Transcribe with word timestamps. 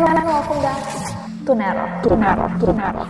And 0.00 0.16
welcome 0.24 0.64
back 0.64 0.80
to 1.44 1.52
Nero. 1.52 1.84
To 2.00 2.16
Nero. 2.16 2.48
To 2.56 2.72
Nero. 2.72 3.04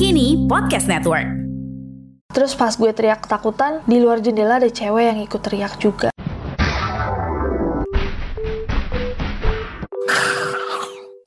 Kini 0.00 0.48
Podcast 0.48 0.88
Network. 0.88 1.28
Terus 2.32 2.56
pas 2.56 2.72
gue 2.72 2.88
teriak 2.96 3.28
ketakutan, 3.28 3.84
di 3.84 4.00
luar 4.00 4.24
jendela 4.24 4.56
ada 4.56 4.72
cewek 4.72 5.12
yang 5.12 5.20
ikut 5.20 5.40
teriak 5.44 5.76
juga. 5.76 6.08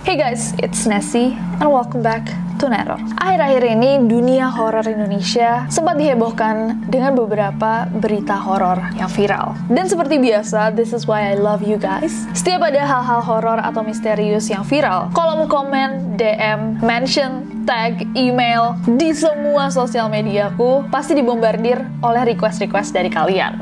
Hey 0.02 0.18
guys, 0.18 0.58
it's 0.58 0.90
Nessie 0.90 1.38
and 1.62 1.70
welcome 1.70 2.02
back 2.02 2.34
to. 2.70 2.96
Akhir-akhir 3.20 3.64
ini 3.76 3.92
dunia 4.08 4.48
horor 4.48 4.86
Indonesia 4.88 5.68
sempat 5.68 6.00
dihebohkan 6.00 6.86
dengan 6.88 7.16
beberapa 7.18 7.88
berita 8.00 8.40
horor 8.40 8.80
yang 8.96 9.12
viral. 9.12 9.56
Dan 9.68 9.92
seperti 9.92 10.20
biasa, 10.20 10.72
this 10.72 10.96
is 10.96 11.04
why 11.04 11.32
I 11.32 11.36
love 11.36 11.60
you 11.66 11.76
guys. 11.76 12.28
Setiap 12.32 12.64
ada 12.64 12.84
hal-hal 12.88 13.20
horor 13.20 13.60
atau 13.60 13.84
misterius 13.84 14.48
yang 14.48 14.64
viral, 14.64 15.12
kolom 15.12 15.48
komen, 15.52 16.16
DM, 16.16 16.80
mention, 16.80 17.44
tag, 17.68 18.08
email 18.16 18.80
di 18.86 19.12
semua 19.16 19.72
sosial 19.72 20.08
mediaku 20.08 20.88
pasti 20.88 21.16
dibombardir 21.16 21.84
oleh 22.04 22.36
request-request 22.36 22.96
dari 22.96 23.12
kalian. 23.12 23.60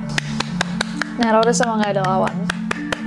Neror 1.21 1.45
sama 1.53 1.77
nggak 1.77 2.01
ada. 2.01 2.30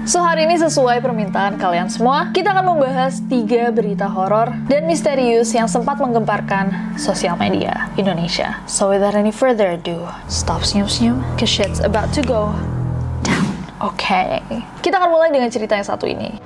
So 0.05 0.21
hari 0.21 0.45
ini 0.45 0.61
sesuai 0.61 1.01
permintaan 1.01 1.57
kalian 1.57 1.89
semua, 1.89 2.29
kita 2.37 2.53
akan 2.53 2.77
membahas 2.77 3.25
tiga 3.25 3.73
berita 3.73 4.05
horor 4.05 4.53
dan 4.69 4.85
misterius 4.85 5.49
yang 5.57 5.65
sempat 5.65 5.97
menggemparkan 5.97 6.93
sosial 7.01 7.41
media 7.41 7.89
Indonesia. 7.97 8.61
So 8.69 8.93
without 8.93 9.17
any 9.17 9.33
further 9.33 9.81
ado, 9.81 10.05
stop 10.29 10.61
senyum-senyum, 10.61 11.25
cause 11.41 11.49
shit's 11.49 11.81
about 11.81 12.13
to 12.13 12.21
go 12.21 12.53
down. 13.25 13.49
Oke, 13.81 14.05
okay. 14.05 14.45
kita 14.85 15.01
akan 15.01 15.09
mulai 15.09 15.33
dengan 15.33 15.49
cerita 15.49 15.73
yang 15.73 15.89
satu 15.89 16.05
ini. 16.05 16.37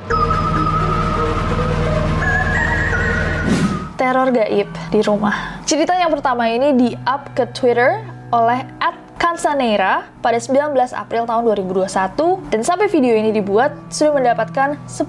Teror 3.99 4.31
gaib 4.31 4.71
di 4.95 5.01
rumah. 5.03 5.67
Cerita 5.67 5.99
yang 5.99 6.15
pertama 6.15 6.47
ini 6.47 6.79
di-up 6.79 7.35
ke 7.35 7.51
Twitter 7.51 8.07
oleh 8.31 8.63
Kansanera 9.29 10.09
pada 10.25 10.41
19 10.41 10.73
April 10.97 11.29
tahun 11.29 11.43
2021 11.61 12.49
dan 12.49 12.61
sampai 12.65 12.89
video 12.89 13.13
ini 13.13 13.29
dibuat 13.29 13.77
sudah 13.93 14.17
mendapatkan 14.17 14.81
10.000 14.89 15.05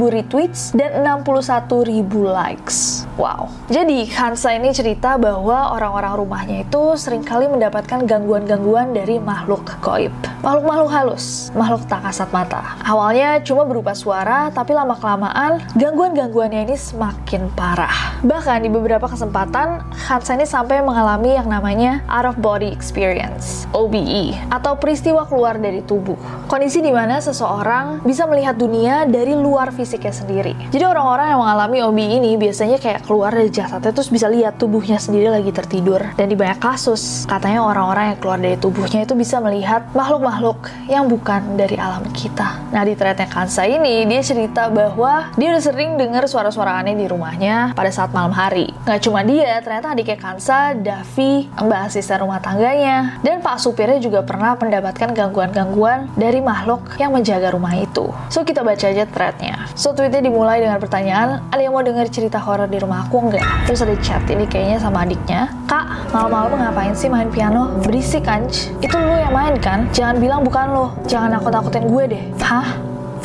retweets 0.00 0.72
dan 0.72 1.04
61.000 1.04 1.84
likes. 2.24 3.04
Wow. 3.20 3.52
Jadi 3.68 4.08
Kansa 4.08 4.56
ini 4.56 4.72
cerita 4.72 5.20
bahwa 5.20 5.76
orang-orang 5.76 6.12
rumahnya 6.16 6.56
itu 6.64 6.96
sering 6.96 7.20
kali 7.20 7.52
mendapatkan 7.52 8.08
gangguan-gangguan 8.08 8.96
dari 8.96 9.20
makhluk 9.20 9.76
goib. 9.84 10.12
Makhluk-makhluk 10.40 10.88
halus, 10.88 11.52
makhluk 11.52 11.84
tak 11.84 12.00
kasat 12.00 12.32
mata. 12.32 12.80
Awalnya 12.80 13.44
cuma 13.44 13.68
berupa 13.68 13.92
suara, 13.92 14.48
tapi 14.56 14.72
lama-kelamaan 14.72 15.60
gangguan-gangguannya 15.76 16.64
ini 16.64 16.80
semakin 16.80 17.52
parah. 17.52 18.16
Bahkan 18.24 18.64
di 18.64 18.72
beberapa 18.72 19.04
kesempatan, 19.04 19.84
Hansa 19.92 20.32
ini 20.32 20.48
sampai 20.48 20.80
mengalami 20.80 21.36
yang 21.36 21.44
namanya 21.44 22.00
out 22.08 22.24
of 22.24 22.40
body 22.40 22.72
experience, 22.72 23.49
OBE, 23.74 24.36
atau 24.50 24.76
peristiwa 24.76 25.26
keluar 25.26 25.58
dari 25.58 25.82
tubuh. 25.84 26.16
Kondisi 26.46 26.82
di 26.82 26.90
mana 26.90 27.22
seseorang 27.22 28.02
bisa 28.02 28.26
melihat 28.26 28.58
dunia 28.58 29.06
dari 29.06 29.36
luar 29.36 29.70
fisiknya 29.70 30.14
sendiri. 30.14 30.52
Jadi 30.74 30.84
orang-orang 30.86 31.34
yang 31.34 31.40
mengalami 31.40 31.78
OBE 31.86 32.06
ini 32.22 32.30
biasanya 32.34 32.78
kayak 32.82 33.06
keluar 33.06 33.34
dari 33.34 33.50
jasadnya 33.50 33.92
terus 33.94 34.10
bisa 34.10 34.26
lihat 34.26 34.58
tubuhnya 34.58 34.98
sendiri 34.98 35.30
lagi 35.30 35.50
tertidur. 35.50 36.02
Dan 36.14 36.30
di 36.30 36.36
banyak 36.36 36.58
kasus, 36.62 37.26
katanya 37.26 37.66
orang-orang 37.66 38.14
yang 38.14 38.18
keluar 38.18 38.38
dari 38.38 38.56
tubuhnya 38.58 39.06
itu 39.06 39.14
bisa 39.14 39.38
melihat 39.42 39.86
makhluk 39.94 40.22
makhluk 40.22 40.58
yang 40.86 41.06
bukan 41.10 41.58
dari 41.58 41.76
alam 41.78 42.04
kita. 42.14 42.60
Nah 42.70 42.82
di 42.86 42.94
threadnya 42.94 43.26
Kansa 43.26 43.66
ini 43.66 44.06
dia 44.06 44.22
cerita 44.22 44.68
bahwa 44.70 45.32
dia 45.34 45.52
udah 45.52 45.62
sering 45.62 45.98
dengar 45.98 46.24
suara-suara 46.28 46.78
aneh 46.80 46.94
di 46.94 47.06
rumahnya 47.08 47.74
pada 47.74 47.90
saat 47.90 48.14
malam 48.14 48.32
hari. 48.32 48.70
Nggak 48.86 49.00
cuma 49.04 49.20
dia, 49.26 49.58
ternyata 49.64 49.92
adiknya 49.92 50.18
Kansa, 50.20 50.76
Davi, 50.76 51.50
mbak 51.50 51.80
asisten 51.90 52.22
rumah 52.22 52.38
tangganya, 52.38 53.18
dan 53.24 53.39
pak 53.40 53.56
supirnya 53.58 53.98
juga 53.98 54.20
pernah 54.22 54.54
mendapatkan 54.54 55.16
gangguan-gangguan 55.16 56.12
dari 56.14 56.38
makhluk 56.44 57.00
yang 57.00 57.10
menjaga 57.10 57.50
rumah 57.50 57.72
itu. 57.74 58.12
So 58.28 58.44
kita 58.44 58.60
baca 58.60 58.86
aja 58.86 59.08
threadnya. 59.08 59.66
So 59.74 59.96
tweetnya 59.96 60.28
dimulai 60.28 60.60
dengan 60.60 60.78
pertanyaan, 60.78 61.42
ada 61.48 61.60
yang 61.60 61.72
mau 61.72 61.82
dengar 61.82 62.06
cerita 62.12 62.36
horor 62.36 62.68
di 62.68 62.78
rumah 62.78 63.08
aku 63.08 63.32
nggak? 63.32 63.66
Terus 63.66 63.80
ada 63.82 63.96
chat 64.04 64.22
ini 64.28 64.44
kayaknya 64.44 64.78
sama 64.78 65.02
adiknya, 65.08 65.48
Kak, 65.64 66.12
malam-malam 66.12 66.60
ngapain 66.60 66.94
sih 66.94 67.08
main 67.08 67.32
piano? 67.32 67.72
Berisik 67.82 68.28
anj. 68.28 68.70
Itu 68.84 68.94
lu 68.94 69.16
yang 69.16 69.34
main 69.34 69.56
kan? 69.58 69.88
Jangan 69.90 70.20
bilang 70.20 70.40
bukan 70.44 70.66
lo. 70.70 70.86
Jangan 71.08 71.40
aku 71.40 71.48
takutin 71.48 71.88
gue 71.88 72.04
deh. 72.06 72.24
Hah? 72.44 72.78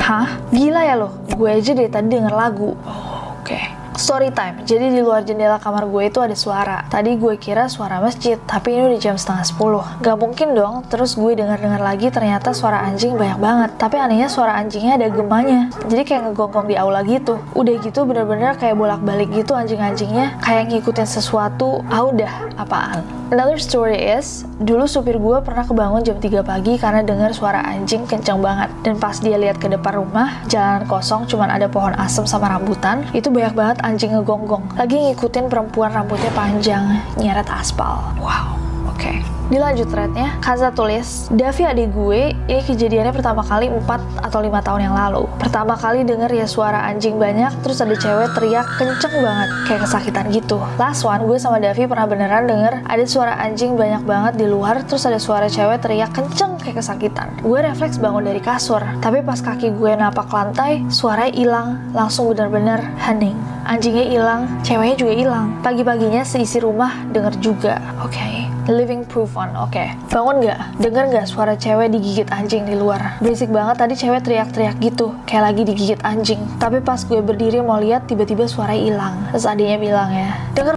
Hah? 0.05 0.29
Gila 0.53 0.81
ya 0.85 0.95
lo? 0.95 1.09
Gue 1.33 1.57
aja 1.57 1.73
dari 1.73 1.89
tadi 1.89 2.13
denger 2.13 2.33
lagu. 2.33 2.77
Oh, 2.85 3.35
Oke. 3.41 3.57
Okay. 3.57 3.84
Story 3.95 4.27
time. 4.35 4.59
Jadi 4.67 4.91
di 4.91 4.99
luar 4.99 5.23
jendela 5.23 5.55
kamar 5.55 5.87
gue 5.87 6.11
itu 6.11 6.19
ada 6.19 6.35
suara. 6.35 6.83
Tadi 6.91 7.15
gue 7.15 7.39
kira 7.39 7.71
suara 7.71 8.03
masjid, 8.03 8.35
tapi 8.43 8.75
ini 8.75 8.91
udah 8.91 8.99
jam 8.99 9.15
setengah 9.15 9.47
sepuluh. 9.47 9.83
Gak 10.03 10.19
mungkin 10.19 10.51
dong. 10.51 10.83
Terus 10.91 11.15
gue 11.15 11.31
denger-dengar 11.31 11.79
lagi 11.79 12.11
ternyata 12.11 12.51
suara 12.51 12.83
anjing 12.83 13.15
banyak 13.15 13.39
banget. 13.39 13.71
Tapi 13.79 13.95
anehnya 13.95 14.27
suara 14.27 14.59
anjingnya 14.59 14.99
ada 14.99 15.07
gemanya. 15.07 15.71
Jadi 15.87 16.03
kayak 16.03 16.21
ngegonggong 16.27 16.67
di 16.67 16.75
aula 16.75 17.07
gitu. 17.07 17.39
Udah 17.55 17.73
gitu 17.79 18.03
bener-bener 18.03 18.59
kayak 18.59 18.75
bolak-balik 18.75 19.31
gitu 19.31 19.55
anjing-anjingnya. 19.55 20.43
Kayak 20.43 20.75
ngikutin 20.75 21.07
sesuatu. 21.07 21.79
Ah 21.87 22.03
udah, 22.03 22.51
apaan? 22.59 22.99
Another 23.33 23.57
story 23.57 23.97
is, 23.97 24.45
dulu 24.61 24.85
supir 24.85 25.17
gue 25.17 25.37
pernah 25.41 25.65
kebangun 25.65 26.05
jam 26.05 26.21
3 26.21 26.45
pagi 26.45 26.77
karena 26.77 27.01
dengar 27.01 27.33
suara 27.33 27.57
anjing 27.65 28.05
kencang 28.05 28.37
banget. 28.37 28.69
Dan 28.85 29.01
pas 29.01 29.17
dia 29.17 29.33
lihat 29.33 29.57
ke 29.57 29.65
depan 29.65 29.97
rumah, 29.97 30.45
jalan 30.45 30.85
kosong 30.85 31.25
cuman 31.25 31.49
ada 31.49 31.65
pohon 31.65 31.97
asem 31.97 32.21
sama 32.29 32.53
rambutan, 32.53 33.01
itu 33.17 33.33
banyak 33.33 33.57
banget 33.57 33.77
anjing 33.81 34.13
ngegonggong. 34.13 34.77
Lagi 34.77 35.09
ngikutin 35.09 35.49
perempuan 35.49 35.89
rambutnya 35.89 36.29
panjang, 36.37 37.01
nyeret 37.17 37.49
aspal. 37.49 38.13
Wow, 38.21 38.61
oke. 38.93 39.01
Okay. 39.01 39.34
Dilanjut 39.45 39.93
threadnya, 39.93 40.33
Kaza 40.41 40.73
tulis, 40.73 41.29
Davi 41.29 41.69
adik 41.69 41.93
gue, 41.93 42.33
ini 42.49 42.61
kejadiannya 42.65 43.13
pertama 43.13 43.45
kali 43.45 43.69
4 43.69 44.25
atau 44.25 44.39
5 44.41 44.49
tahun 44.65 44.81
yang 44.89 44.95
lalu. 44.97 45.29
Pertama 45.37 45.77
kali 45.77 46.01
denger 46.01 46.33
ya 46.33 46.49
suara 46.49 46.81
anjing 46.89 47.21
banyak, 47.21 47.53
terus 47.61 47.77
ada 47.77 47.93
cewek 47.93 48.33
teriak 48.33 48.65
kenceng 48.81 49.13
banget, 49.21 49.49
kayak 49.69 49.85
kesakitan 49.85 50.25
gitu. 50.33 50.57
Last 50.81 51.05
one, 51.05 51.29
gue 51.29 51.37
sama 51.37 51.61
Davi 51.61 51.85
pernah 51.85 52.09
beneran 52.09 52.49
denger 52.49 52.89
ada 52.89 53.05
suara 53.05 53.37
anjing 53.37 53.77
banyak 53.77 54.01
banget 54.01 54.33
di 54.41 54.49
luar, 54.49 54.81
terus 54.81 55.05
ada 55.05 55.21
suara 55.21 55.45
cewek 55.45 55.77
teriak 55.77 56.09
kenceng 56.09 56.57
kayak 56.57 56.81
kesakitan. 56.81 57.29
Gue 57.45 57.61
refleks 57.61 58.01
bangun 58.01 58.25
dari 58.25 58.41
kasur, 58.41 58.81
tapi 58.97 59.21
pas 59.21 59.37
kaki 59.37 59.77
gue 59.77 59.93
napak 59.93 60.25
lantai, 60.25 60.81
suaranya 60.89 61.33
hilang, 61.37 61.69
langsung 61.93 62.33
bener-bener 62.33 62.81
hening. 62.97 63.37
Anjingnya 63.69 64.09
hilang, 64.09 64.41
ceweknya 64.65 64.97
juga 64.97 65.13
hilang. 65.13 65.45
Pagi-paginya 65.61 66.25
seisi 66.25 66.57
rumah 66.57 66.97
denger 67.13 67.33
juga. 67.41 67.77
Oke. 68.01 68.17
Okay. 68.17 68.44
Living 68.65 69.05
proof 69.05 69.37
on, 69.37 69.53
oke. 69.53 69.69
Okay. 69.77 69.93
Bangun 70.09 70.41
nggak? 70.41 70.59
Dengar 70.81 71.05
nggak 71.13 71.29
suara 71.29 71.53
cewek 71.53 71.93
digigit 71.93 72.25
anjing 72.33 72.65
di 72.65 72.73
luar? 72.73 73.21
Berisik 73.21 73.53
banget 73.53 73.77
tadi 73.77 73.93
cewek 73.93 74.25
teriak-teriak 74.25 74.81
gitu, 74.81 75.13
kayak 75.29 75.53
lagi 75.53 75.61
digigit 75.69 76.01
anjing. 76.01 76.41
Tapi 76.57 76.81
pas 76.81 76.97
gue 77.05 77.21
berdiri 77.21 77.61
mau 77.61 77.77
lihat, 77.77 78.09
tiba-tiba 78.09 78.49
suara 78.49 78.73
hilang. 78.73 79.21
Terus 79.29 79.45
adiknya 79.45 79.77
bilang 79.77 80.09
ya, 80.09 80.33
denger 80.57 80.75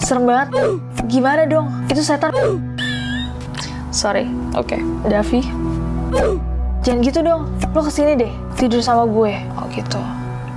Serem 0.00 0.24
banget. 0.24 0.48
Gimana 1.12 1.44
dong? 1.44 1.68
Itu 1.92 2.00
setan. 2.00 2.32
Sorry. 3.92 4.24
Oke. 4.56 4.78
Okay. 4.78 4.80
Davi. 5.04 5.40
Jangan 6.80 7.00
gitu 7.04 7.20
dong. 7.20 7.44
Lo 7.76 7.84
ke 7.84 7.92
sini 7.92 8.16
deh. 8.16 8.32
tidur 8.56 8.80
sama 8.80 9.04
gue. 9.04 9.36
Oh 9.60 9.68
gitu. 9.68 10.00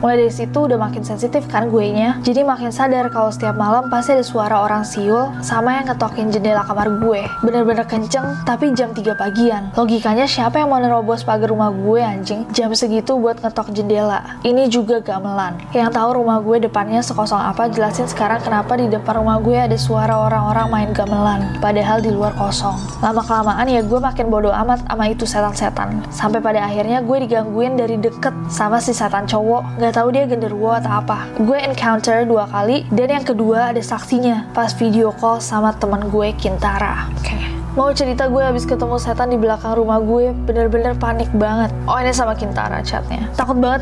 Mulai 0.04 0.28
dari 0.28 0.36
situ 0.36 0.68
udah 0.68 0.76
makin 0.76 1.00
sensitif 1.00 1.48
kan 1.48 1.72
gue 1.72 1.88
nya. 1.88 2.20
Jadi 2.28 2.44
makin 2.44 2.76
sadar 2.76 3.08
kalau 3.08 3.32
setiap 3.32 3.56
malam 3.56 3.88
pasti 3.88 4.12
ada 4.12 4.20
suara 4.20 4.60
orang 4.60 4.84
siul 4.84 5.32
sama 5.40 5.80
yang 5.80 5.88
ngetokin 5.88 6.28
jendela 6.28 6.60
kamar 6.68 6.92
gue. 7.00 7.24
Bener-bener 7.40 7.88
kenceng 7.88 8.36
tapi 8.44 8.76
jam 8.76 8.92
3 8.92 9.16
pagian. 9.16 9.72
Logikanya 9.80 10.28
siapa 10.28 10.60
yang 10.60 10.76
mau 10.76 10.84
nerobos 10.84 11.24
pagar 11.24 11.48
rumah 11.48 11.72
gue 11.72 12.04
anjing? 12.04 12.44
Jam 12.52 12.76
segitu 12.76 13.16
buat 13.16 13.40
ngetok 13.40 13.72
jendela. 13.72 14.44
Ini 14.44 14.68
juga 14.68 15.00
gamelan. 15.00 15.56
Yang 15.72 15.96
tahu 15.96 16.20
rumah 16.20 16.44
gue 16.44 16.68
depannya 16.68 17.00
sekosong 17.00 17.40
apa 17.40 17.72
jelasin 17.72 18.04
sekarang 18.04 18.44
kenapa 18.44 18.76
di 18.76 18.92
depan 18.92 19.24
rumah 19.24 19.40
gue 19.40 19.56
ada 19.56 19.80
suara 19.80 20.20
orang-orang 20.20 20.68
main 20.68 20.90
gamelan. 20.92 21.48
Padahal 21.64 22.04
di 22.04 22.12
luar 22.12 22.36
kosong. 22.36 22.76
Lama 23.00 23.24
kelamaan 23.24 23.72
ya 23.72 23.80
gue 23.80 24.00
makin 24.04 24.28
bodoh 24.28 24.52
amat 24.52 24.84
sama 24.84 25.08
itu 25.08 25.24
setan-setan. 25.24 26.04
Sampai 26.12 26.44
pada 26.44 26.68
akhirnya 26.68 27.00
gue 27.00 27.24
digangguin 27.24 27.80
dari 27.80 27.96
deket 27.96 28.36
sama 28.52 28.84
si 28.84 28.92
setan 28.92 29.24
cowok. 29.24 29.80
Gak 29.80 29.93
tahu 29.94 30.10
dia 30.10 30.26
genderuwo 30.26 30.74
atau 30.74 31.06
apa. 31.06 31.30
Gue 31.38 31.62
encounter 31.62 32.26
dua 32.26 32.50
kali 32.50 32.90
dan 32.90 33.22
yang 33.22 33.26
kedua 33.26 33.70
ada 33.70 33.80
saksinya 33.80 34.50
pas 34.58 34.74
video 34.74 35.14
call 35.22 35.38
sama 35.38 35.78
teman 35.78 36.10
gue 36.10 36.34
Kintara. 36.42 37.14
Oke. 37.22 37.30
Okay. 37.30 37.44
Mau 37.74 37.90
cerita 37.90 38.30
gue 38.30 38.38
habis 38.38 38.70
ketemu 38.70 39.02
setan 39.02 39.34
di 39.34 39.38
belakang 39.38 39.74
rumah 39.74 39.98
gue, 39.98 40.30
bener-bener 40.46 40.94
panik 40.94 41.26
banget. 41.34 41.74
Oh 41.90 41.98
ini 41.98 42.14
sama 42.14 42.38
Kintara 42.38 42.86
chatnya. 42.86 43.26
Takut 43.34 43.58
banget. 43.58 43.82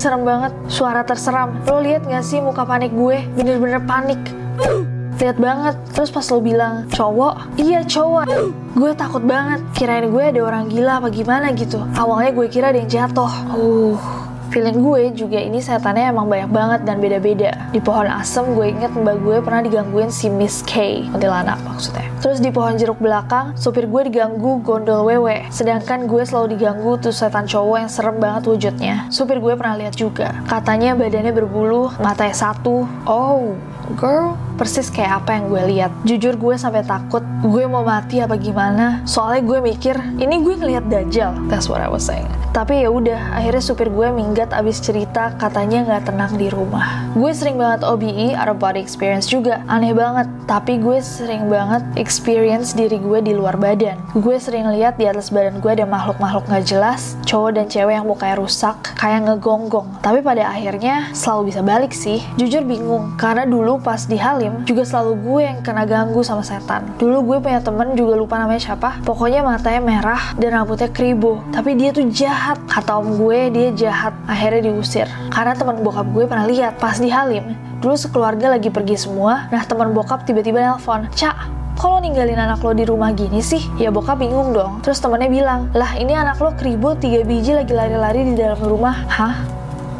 Serem 0.00 0.24
banget, 0.24 0.52
suara 0.68 1.04
terseram. 1.04 1.60
Lo 1.68 1.84
lihat 1.84 2.08
gak 2.08 2.24
sih 2.24 2.40
muka 2.40 2.64
panik 2.64 2.92
gue? 2.96 3.20
Bener-bener 3.36 3.84
panik. 3.84 4.16
Lihat 5.20 5.36
banget. 5.36 5.76
Terus 5.92 6.08
pas 6.08 6.24
lo 6.32 6.40
bilang 6.40 6.88
cowok, 6.88 7.60
iya 7.60 7.84
cowok. 7.84 8.24
Gue 8.72 8.92
takut 8.96 9.20
banget. 9.20 9.60
Kirain 9.76 10.08
gue 10.08 10.24
ada 10.32 10.40
orang 10.40 10.72
gila 10.72 10.96
apa 10.96 11.12
gimana 11.12 11.52
gitu. 11.52 11.84
Awalnya 12.00 12.32
gue 12.32 12.46
kira 12.48 12.72
ada 12.72 12.80
yang 12.80 12.88
jatuh. 12.88 13.32
Uh, 13.52 13.96
Feeling 14.48 14.78
gue 14.80 15.02
juga 15.12 15.42
ini 15.42 15.58
setannya 15.58 16.08
emang 16.14 16.30
banyak 16.30 16.50
banget 16.54 16.80
dan 16.86 17.02
beda-beda. 17.02 17.68
Di 17.74 17.80
pohon 17.82 18.08
asem 18.08 18.46
gue 18.54 18.66
inget 18.72 18.94
mbak 18.94 19.20
gue 19.20 19.36
pernah 19.42 19.60
digangguin 19.60 20.08
si 20.08 20.30
Miss 20.32 20.62
K, 20.62 21.04
kuntilanak 21.12 21.58
maksudnya. 21.66 22.15
Terus 22.20 22.40
di 22.40 22.48
pohon 22.48 22.76
jeruk 22.80 22.98
belakang, 22.98 23.56
supir 23.56 23.84
gue 23.86 24.08
diganggu 24.08 24.60
gondol 24.64 25.04
wewe. 25.04 25.44
Sedangkan 25.52 26.08
gue 26.08 26.22
selalu 26.24 26.56
diganggu 26.56 26.96
tuh 27.00 27.12
setan 27.12 27.44
cowok 27.44 27.76
yang 27.86 27.90
serem 27.92 28.16
banget 28.16 28.42
wujudnya. 28.48 28.94
Supir 29.12 29.38
gue 29.38 29.52
pernah 29.54 29.76
lihat 29.76 29.94
juga. 29.94 30.32
Katanya 30.48 30.96
badannya 30.96 31.32
berbulu, 31.32 31.92
matanya 32.00 32.34
satu. 32.36 32.88
Oh, 33.04 33.54
girl, 33.94 34.34
persis 34.58 34.90
kayak 34.90 35.22
apa 35.22 35.38
yang 35.38 35.44
gue 35.46 35.62
lihat. 35.70 35.90
Jujur 36.02 36.34
gue 36.34 36.54
sampai 36.58 36.82
takut, 36.82 37.22
gue 37.44 37.64
mau 37.68 37.86
mati 37.86 38.18
apa 38.18 38.34
gimana. 38.34 39.04
Soalnya 39.06 39.46
gue 39.46 39.58
mikir, 39.62 39.94
ini 40.18 40.42
gue 40.42 40.54
ngeliat 40.58 40.84
dajjal. 40.90 41.36
That's 41.46 41.70
what 41.70 41.78
I 41.78 41.86
was 41.86 42.02
saying. 42.02 42.26
Tapi 42.56 42.82
ya 42.82 42.88
udah, 42.88 43.36
akhirnya 43.36 43.60
supir 43.60 43.92
gue 43.92 44.08
minggat 44.08 44.48
abis 44.56 44.80
cerita 44.80 45.36
katanya 45.36 45.84
nggak 45.84 46.08
tenang 46.08 46.32
di 46.40 46.48
rumah. 46.48 47.04
Gue 47.12 47.30
sering 47.36 47.60
banget 47.60 47.84
OBE, 47.84 48.32
out 48.32 48.48
of 48.48 48.56
body 48.56 48.80
experience 48.80 49.28
juga. 49.28 49.60
Aneh 49.68 49.92
banget, 49.92 50.24
tapi 50.46 50.78
gue 50.78 51.02
sering 51.02 51.50
banget 51.50 51.82
experience 51.98 52.72
diri 52.72 53.02
gue 53.02 53.18
di 53.18 53.34
luar 53.34 53.58
badan. 53.58 53.98
Gue 54.14 54.38
sering 54.38 54.70
lihat 54.70 54.94
di 54.96 55.10
atas 55.10 55.34
badan 55.34 55.58
gue 55.58 55.70
ada 55.74 55.84
makhluk-makhluk 55.84 56.46
nggak 56.46 56.64
jelas, 56.64 57.18
cowok 57.26 57.58
dan 57.58 57.66
cewek 57.66 57.98
yang 57.98 58.06
mukanya 58.06 58.38
rusak, 58.38 58.78
kayak 58.94 59.26
ngegonggong. 59.26 59.90
Tapi 60.00 60.22
pada 60.22 60.46
akhirnya 60.46 61.10
selalu 61.10 61.50
bisa 61.50 61.60
balik 61.66 61.90
sih. 61.90 62.22
Jujur 62.38 62.62
bingung, 62.62 63.18
karena 63.18 63.42
dulu 63.42 63.82
pas 63.82 64.06
di 64.06 64.14
Halim 64.16 64.62
juga 64.62 64.86
selalu 64.86 65.12
gue 65.20 65.40
yang 65.42 65.58
kena 65.66 65.82
ganggu 65.82 66.22
sama 66.22 66.46
setan. 66.46 66.86
Dulu 66.96 67.34
gue 67.34 67.36
punya 67.42 67.60
temen 67.60 67.98
juga 67.98 68.14
lupa 68.14 68.38
namanya 68.38 68.62
siapa. 68.62 69.02
Pokoknya 69.02 69.42
matanya 69.42 69.82
merah 69.82 70.22
dan 70.38 70.62
rambutnya 70.62 70.88
kribo. 70.88 71.42
Tapi 71.50 71.74
dia 71.74 71.90
tuh 71.90 72.06
jahat. 72.06 72.62
Kata 72.70 73.02
om 73.02 73.18
gue 73.18 73.50
dia 73.50 73.68
jahat. 73.74 74.14
Akhirnya 74.30 74.70
diusir. 74.70 75.10
Karena 75.34 75.58
teman 75.58 75.82
bokap 75.82 76.06
gue 76.14 76.24
pernah 76.24 76.46
lihat 76.46 76.78
pas 76.78 76.96
di 77.02 77.10
Halim. 77.10 77.66
Dulu 77.76 77.92
sekeluarga 77.92 78.56
lagi 78.56 78.72
pergi 78.72 78.96
semua. 78.96 79.52
Nah 79.52 79.62
teman 79.68 79.92
bokap 79.92 80.24
tiba-tiba 80.36 80.76
nelpon. 80.76 81.08
Cak, 81.16 81.48
kalau 81.80 81.96
ninggalin 81.96 82.36
anak 82.36 82.60
lo 82.60 82.76
di 82.76 82.84
rumah 82.84 83.08
gini 83.16 83.40
sih? 83.40 83.64
Ya 83.80 83.88
bokap 83.88 84.20
bingung 84.20 84.52
dong. 84.52 84.84
Terus 84.84 85.00
temennya 85.00 85.32
bilang, 85.32 85.72
lah 85.72 85.96
ini 85.96 86.12
anak 86.12 86.36
lo 86.44 86.52
keribu 86.52 86.92
tiga 87.00 87.24
biji 87.24 87.56
lagi 87.56 87.72
lari-lari 87.72 88.20
di 88.20 88.34
dalam 88.36 88.60
rumah. 88.60 89.08
Hah? 89.08 89.40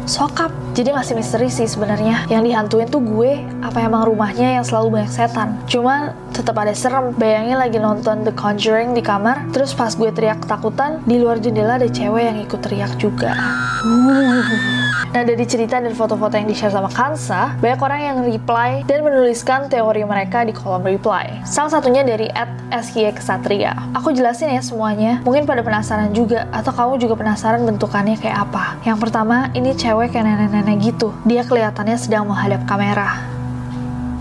Sokap. 0.05 0.53
Jadi 0.77 0.93
masih 0.93 1.17
misteri 1.17 1.49
sih 1.49 1.65
sebenarnya. 1.65 2.29
Yang 2.29 2.53
dihantuin 2.53 2.87
tuh 2.87 3.01
gue, 3.01 3.41
apa 3.65 3.81
emang 3.81 4.05
rumahnya 4.05 4.61
yang 4.61 4.63
selalu 4.63 5.01
banyak 5.01 5.09
setan. 5.09 5.57
Cuma 5.65 6.13
tetap 6.37 6.53
ada 6.61 6.73
serem. 6.77 7.17
Bayangin 7.17 7.57
lagi 7.57 7.81
nonton 7.81 8.21
The 8.21 8.33
Conjuring 8.37 8.93
di 8.93 9.01
kamar, 9.01 9.49
terus 9.49 9.73
pas 9.73 9.89
gue 9.97 10.13
teriak 10.13 10.45
ketakutan, 10.45 11.01
di 11.09 11.17
luar 11.17 11.41
jendela 11.41 11.81
ada 11.81 11.89
cewek 11.89 12.23
yang 12.29 12.37
ikut 12.45 12.59
teriak 12.61 12.93
juga. 13.01 13.33
Uh. 13.81 14.87
Nah 15.17 15.23
dari 15.25 15.49
cerita 15.49 15.81
dan 15.81 15.97
foto-foto 15.97 16.37
yang 16.37 16.45
di-share 16.45 16.69
sama 16.69 16.91
Kansa, 16.93 17.57
banyak 17.57 17.81
orang 17.81 18.01
yang 18.05 18.17
reply 18.21 18.85
dan 18.85 19.01
menuliskan 19.01 19.65
teori 19.71 20.05
mereka 20.05 20.45
di 20.45 20.53
kolom 20.53 20.85
reply. 20.85 21.41
Salah 21.47 21.79
satunya 21.79 22.05
dari 22.05 22.29
at 22.29 22.51
SKY 22.69 23.17
Kesatria. 23.17 23.73
Aku 23.97 24.13
jelasin 24.13 24.53
ya 24.53 24.61
semuanya, 24.61 25.23
mungkin 25.23 25.49
pada 25.49 25.65
penasaran 25.65 26.13
juga, 26.13 26.45
atau 26.53 26.69
kamu 26.69 27.01
juga 27.01 27.17
penasaran 27.17 27.65
bentukannya 27.65 28.19
kayak 28.19 28.51
apa. 28.51 28.77
Yang 28.85 29.09
pertama, 29.09 29.49
ini 29.57 29.73
cewek 29.73 30.13
kayak 30.13 30.27
nenek-nenek 30.27 30.77
gitu. 30.93 31.15
Dia 31.25 31.41
kelihatannya 31.47 31.97
sedang 31.97 32.27
menghadap 32.27 32.67
kamera. 32.67 33.23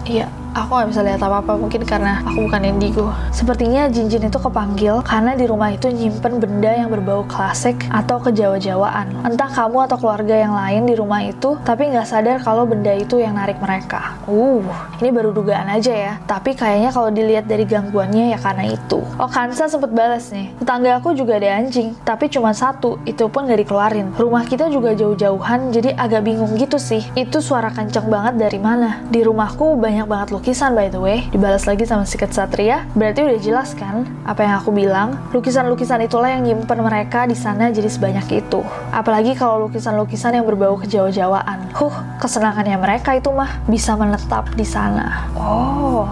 Iya, 0.06 0.30
aku 0.56 0.72
nggak 0.72 0.88
bisa 0.88 1.02
lihat 1.04 1.20
apa-apa 1.20 1.52
mungkin 1.60 1.84
karena 1.84 2.24
aku 2.24 2.48
bukan 2.48 2.64
indigo. 2.64 3.12
Sepertinya 3.28 3.92
Jinjin 3.92 4.32
itu 4.32 4.40
kepanggil 4.40 5.04
karena 5.04 5.36
di 5.36 5.44
rumah 5.44 5.68
itu 5.68 5.92
nyimpen 5.92 6.40
benda 6.40 6.72
yang 6.72 6.88
berbau 6.88 7.28
klasik 7.28 7.76
atau 7.92 8.16
kejawa-jawaan. 8.16 9.12
Entah 9.28 9.52
kamu 9.52 9.84
atau 9.84 10.00
keluarga 10.00 10.32
yang 10.32 10.56
lain 10.56 10.88
di 10.88 10.94
rumah 10.96 11.20
itu, 11.20 11.60
tapi 11.60 11.92
nggak 11.92 12.08
sadar 12.08 12.40
kalau 12.40 12.64
benda 12.64 12.96
itu 12.96 13.20
yang 13.20 13.36
narik 13.36 13.60
mereka. 13.60 14.16
Uh, 14.24 14.64
ini 15.04 15.12
baru 15.12 15.36
dugaan 15.36 15.68
aja 15.68 15.92
ya. 15.92 16.12
Tapi 16.24 16.56
kayaknya 16.56 16.88
kalau 16.88 17.12
dilihat 17.12 17.44
dari 17.44 17.68
gangguannya 17.68 18.32
ya 18.32 18.38
karena 18.40 18.72
itu. 18.72 19.04
Oh, 19.20 19.28
Kansa 19.28 19.68
sempet 19.68 19.92
balas 19.92 20.32
nih. 20.32 20.56
Tetangga 20.56 20.96
aku 20.96 21.12
juga 21.12 21.36
ada 21.36 21.60
anjing, 21.60 21.92
tapi 22.00 22.32
cuma 22.32 22.56
satu. 22.56 22.96
Itu 23.04 23.28
pun 23.28 23.44
nggak 23.44 23.68
dikeluarin. 23.68 24.08
Rumah 24.16 24.48
kita 24.48 24.72
juga 24.72 24.96
jauh-jauhan, 24.96 25.68
jadi 25.68 25.92
agak 26.00 26.24
bingung 26.24 26.56
gitu 26.56 26.80
sih. 26.80 27.04
Itu 27.12 27.44
suara 27.44 27.68
kenceng 27.68 28.08
banget 28.08 28.40
dari 28.40 28.56
mana? 28.56 29.04
Di 29.12 29.20
rumahku 29.20 29.76
banyak 29.76 30.08
banget 30.08 30.28
lukisan 30.32 30.45
lukisan 30.46 30.78
by 30.78 30.86
the 30.86 31.02
way, 31.02 31.26
dibalas 31.34 31.66
lagi 31.66 31.82
sama 31.90 32.06
Sikat 32.06 32.30
Satria, 32.30 32.86
berarti 32.94 33.26
udah 33.26 33.34
jelas 33.42 33.74
kan 33.74 34.06
apa 34.22 34.46
yang 34.46 34.62
aku 34.62 34.70
bilang? 34.70 35.18
Lukisan-lukisan 35.34 36.06
itulah 36.06 36.30
yang 36.30 36.46
nyimpen 36.46 36.86
mereka 36.86 37.26
di 37.26 37.34
sana 37.34 37.74
jadi 37.74 37.90
sebanyak 37.90 38.46
itu. 38.46 38.62
Apalagi 38.94 39.34
kalau 39.34 39.66
lukisan-lukisan 39.66 40.38
yang 40.38 40.46
berbau 40.46 40.78
kejawa-jawaan. 40.78 41.74
Huh, 41.74 41.90
kesenangannya 42.22 42.78
mereka 42.78 43.18
itu 43.18 43.34
mah 43.34 43.58
bisa 43.66 43.98
menetap 43.98 44.46
di 44.54 44.62
sana. 44.62 45.26
Oh, 45.34 46.06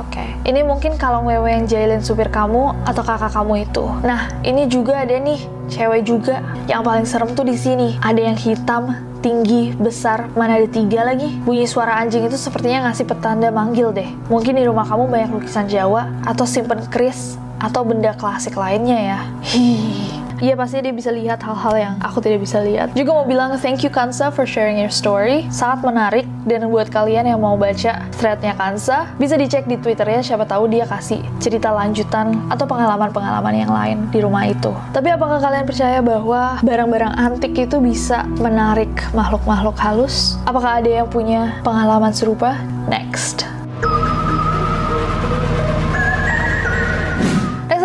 Oke, 0.00 0.24
ini 0.48 0.64
mungkin 0.64 0.96
kalau 0.96 1.20
wewe 1.28 1.52
yang 1.52 1.68
jahilin 1.68 2.00
supir 2.00 2.32
kamu 2.32 2.72
atau 2.88 3.04
kakak 3.04 3.36
kamu 3.36 3.68
itu. 3.68 3.84
Nah, 4.00 4.32
ini 4.48 4.64
juga 4.64 5.04
ada 5.04 5.12
nih, 5.12 5.44
cewek 5.68 6.08
juga. 6.08 6.40
Yang 6.72 6.82
paling 6.88 7.04
serem 7.04 7.30
tuh 7.36 7.44
di 7.44 7.60
sini. 7.60 8.00
Ada 8.00 8.32
yang 8.32 8.38
hitam, 8.40 9.11
tinggi, 9.22 9.72
besar, 9.78 10.28
mana 10.34 10.58
ada 10.58 10.68
tiga 10.68 11.06
lagi. 11.06 11.30
Bunyi 11.46 11.64
suara 11.64 11.96
anjing 12.02 12.26
itu 12.26 12.36
sepertinya 12.36 12.90
ngasih 12.90 13.06
petanda 13.06 13.48
manggil 13.48 13.94
deh. 13.94 14.10
Mungkin 14.28 14.58
di 14.58 14.66
rumah 14.66 14.84
kamu 14.84 15.08
banyak 15.08 15.30
lukisan 15.30 15.70
Jawa, 15.70 16.10
atau 16.26 16.44
simpen 16.44 16.82
keris, 16.90 17.38
atau 17.62 17.86
benda 17.86 18.12
klasik 18.18 18.58
lainnya 18.58 18.98
ya. 18.98 19.20
Hihi. 19.46 20.11
Iya 20.42 20.58
pasti 20.58 20.82
dia 20.82 20.90
bisa 20.90 21.14
lihat 21.14 21.38
hal-hal 21.46 21.74
yang 21.78 21.94
aku 22.02 22.18
tidak 22.18 22.42
bisa 22.42 22.58
lihat. 22.58 22.90
Juga 22.98 23.14
mau 23.14 23.22
bilang 23.22 23.54
thank 23.62 23.86
you 23.86 23.92
Kansa 23.94 24.26
for 24.34 24.42
sharing 24.42 24.74
your 24.74 24.90
story. 24.90 25.46
Sangat 25.54 25.86
menarik 25.86 26.26
dan 26.50 26.66
buat 26.66 26.90
kalian 26.90 27.30
yang 27.30 27.38
mau 27.38 27.54
baca 27.54 28.10
threadnya 28.18 28.50
Kansa, 28.58 29.06
bisa 29.22 29.38
dicek 29.38 29.70
di 29.70 29.78
Twitternya 29.78 30.18
siapa 30.18 30.42
tahu 30.42 30.66
dia 30.66 30.82
kasih 30.82 31.22
cerita 31.38 31.70
lanjutan 31.70 32.34
atau 32.50 32.66
pengalaman-pengalaman 32.66 33.54
yang 33.54 33.70
lain 33.70 34.10
di 34.10 34.18
rumah 34.18 34.50
itu. 34.50 34.74
Tapi 34.90 35.14
apakah 35.14 35.38
kalian 35.38 35.62
percaya 35.62 36.02
bahwa 36.02 36.58
barang-barang 36.58 37.14
antik 37.14 37.54
itu 37.54 37.78
bisa 37.78 38.26
menarik 38.42 38.90
makhluk-makhluk 39.14 39.78
halus? 39.78 40.34
Apakah 40.42 40.82
ada 40.82 40.90
yang 40.90 41.06
punya 41.06 41.62
pengalaman 41.62 42.10
serupa? 42.10 42.58
Next. 42.90 43.51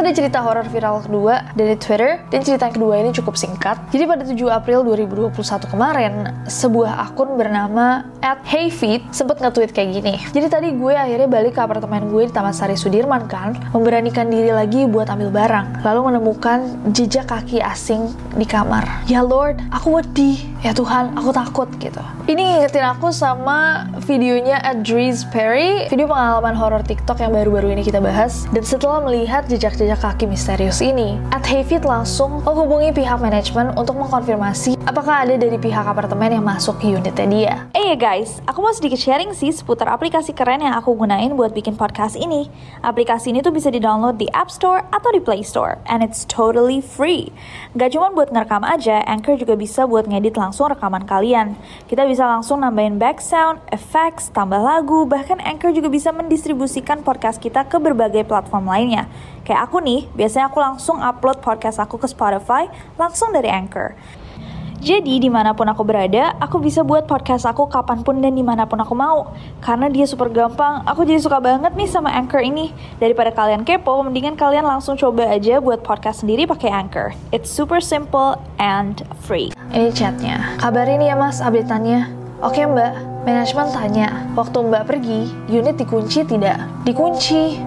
Ada 0.08 0.16
cerita 0.24 0.40
horor 0.40 0.64
viral 0.72 1.04
kedua 1.04 1.52
dari 1.52 1.76
Twitter, 1.76 2.24
dan 2.32 2.40
cerita 2.40 2.72
yang 2.72 2.80
kedua 2.80 2.96
ini 3.04 3.12
cukup 3.12 3.36
singkat. 3.36 3.76
Jadi 3.92 4.04
pada 4.08 4.24
7 4.24 4.40
April 4.48 4.88
2021 4.88 5.36
kemarin, 5.68 6.32
sebuah 6.48 7.12
akun 7.12 7.36
bernama 7.36 8.08
at 8.24 8.40
Heyfeet 8.48 9.04
sempat 9.12 9.44
nge-tweet 9.44 9.76
kayak 9.76 10.00
gini. 10.00 10.16
Jadi 10.32 10.48
tadi 10.48 10.68
gue 10.80 10.96
akhirnya 10.96 11.28
balik 11.28 11.60
ke 11.60 11.62
apartemen 11.62 12.08
gue 12.08 12.24
di 12.24 12.32
Taman 12.32 12.56
Sari 12.56 12.80
Sudirman 12.80 13.28
kan, 13.28 13.60
memberanikan 13.76 14.32
diri 14.32 14.56
lagi 14.56 14.88
buat 14.88 15.12
ambil 15.12 15.28
barang, 15.28 15.84
lalu 15.84 16.16
menemukan 16.16 16.64
jejak 16.96 17.28
kaki 17.28 17.60
asing 17.60 18.08
di 18.40 18.48
kamar. 18.48 18.88
Ya 19.12 19.20
Lord, 19.20 19.60
aku 19.76 20.00
wedi. 20.00 20.40
ya 20.66 20.74
Tuhan 20.74 21.14
aku 21.14 21.30
takut 21.30 21.70
gitu 21.78 22.02
ini 22.26 22.42
ngingetin 22.42 22.86
aku 22.90 23.14
sama 23.14 23.86
videonya 24.04 24.58
Adriz 24.66 25.22
Perry 25.30 25.86
video 25.88 26.10
pengalaman 26.10 26.58
horor 26.58 26.82
TikTok 26.82 27.22
yang 27.22 27.32
baru-baru 27.32 27.78
ini 27.78 27.86
kita 27.86 28.02
bahas 28.02 28.50
dan 28.50 28.66
setelah 28.66 29.06
melihat 29.06 29.46
jejak-jejak 29.46 29.97
kaki 29.98 30.30
misterius 30.30 30.80
ini 30.80 31.18
At 31.34 31.44
Hayfit 31.50 31.84
langsung 31.84 32.46
menghubungi 32.46 32.94
pihak 32.94 33.18
manajemen 33.18 33.74
untuk 33.74 33.98
mengkonfirmasi 33.98 34.78
apakah 34.86 35.26
ada 35.26 35.36
dari 35.36 35.58
pihak 35.58 35.84
apartemen 35.84 36.38
yang 36.38 36.46
masuk 36.46 36.78
ke 36.78 36.94
unitnya 36.94 37.28
dia 37.28 37.54
Eh 37.78 37.94
ya 37.94 37.98
guys, 37.98 38.42
aku 38.50 38.66
mau 38.66 38.74
sedikit 38.74 38.98
sharing 38.98 39.38
sih 39.38 39.54
seputar 39.54 39.86
aplikasi 39.86 40.34
keren 40.34 40.66
yang 40.66 40.74
aku 40.74 40.98
gunain 40.98 41.30
buat 41.38 41.54
bikin 41.54 41.78
podcast 41.78 42.18
ini. 42.18 42.50
Aplikasi 42.82 43.30
ini 43.30 43.46
tuh 43.46 43.54
bisa 43.54 43.70
di-download 43.70 44.18
di 44.18 44.26
App 44.34 44.50
Store 44.50 44.82
atau 44.90 45.14
di 45.14 45.22
Play 45.22 45.46
Store, 45.46 45.78
and 45.86 46.02
it's 46.02 46.26
totally 46.26 46.82
free. 46.82 47.30
Gak 47.78 47.94
cuma 47.94 48.10
buat 48.10 48.34
ngerekam 48.34 48.66
aja, 48.66 49.06
Anchor 49.06 49.38
juga 49.38 49.54
bisa 49.54 49.86
buat 49.86 50.10
ngedit 50.10 50.42
langsung 50.42 50.74
rekaman 50.74 51.06
kalian. 51.06 51.54
Kita 51.86 52.10
bisa 52.10 52.26
langsung 52.26 52.66
nambahin 52.66 52.98
back 52.98 53.22
sound, 53.22 53.62
effects, 53.70 54.34
tambah 54.34 54.58
lagu, 54.58 55.06
bahkan 55.06 55.38
Anchor 55.46 55.70
juga 55.70 55.94
bisa 55.94 56.10
mendistribusikan 56.10 57.06
podcast 57.06 57.38
kita 57.38 57.62
ke 57.70 57.78
berbagai 57.78 58.26
platform 58.26 58.68
lainnya. 58.68 59.06
Kayak 59.48 59.72
aku 59.72 59.80
nih, 59.80 60.04
biasanya 60.12 60.52
aku 60.52 60.60
langsung 60.60 61.00
upload 61.00 61.40
podcast 61.40 61.80
aku 61.80 61.96
ke 61.96 62.12
Spotify 62.12 62.68
langsung 63.00 63.32
dari 63.32 63.48
Anchor. 63.48 63.96
Jadi 64.78 65.24
di 65.24 65.32
mana 65.32 65.56
pun 65.56 65.66
aku 65.72 65.88
berada, 65.88 66.36
aku 66.38 66.60
bisa 66.60 66.84
buat 66.84 67.08
podcast 67.08 67.48
aku 67.48 67.66
kapan 67.66 68.04
pun 68.04 68.20
dan 68.20 68.36
di 68.36 68.44
mana 68.44 68.68
pun 68.68 68.78
aku 68.78 68.92
mau. 68.94 69.32
Karena 69.64 69.88
dia 69.88 70.04
super 70.04 70.28
gampang, 70.28 70.84
aku 70.84 71.08
jadi 71.08 71.24
suka 71.24 71.40
banget 71.40 71.74
nih 71.80 71.88
sama 71.88 72.12
Anchor 72.12 72.44
ini. 72.44 72.76
Daripada 73.00 73.32
kalian 73.32 73.64
kepo, 73.64 74.04
mendingan 74.04 74.36
kalian 74.36 74.68
langsung 74.68 75.00
coba 75.00 75.32
aja 75.32 75.64
buat 75.64 75.80
podcast 75.80 76.28
sendiri 76.28 76.44
pakai 76.44 76.68
Anchor. 76.68 77.16
It's 77.32 77.48
super 77.48 77.80
simple 77.80 78.36
and 78.60 79.02
free. 79.24 79.56
Ini 79.72 79.96
chatnya. 79.96 80.60
Kabarin 80.60 81.02
ya 81.02 81.16
mas 81.16 81.40
update-annya. 81.40 82.12
Oke 82.46 82.62
mbak, 82.68 83.17
manajemen 83.28 83.68
tanya, 83.76 84.08
waktu 84.40 84.56
mbak 84.72 84.88
pergi, 84.88 85.28
unit 85.52 85.76
dikunci 85.76 86.24
tidak? 86.24 86.64
Dikunci. 86.88 87.60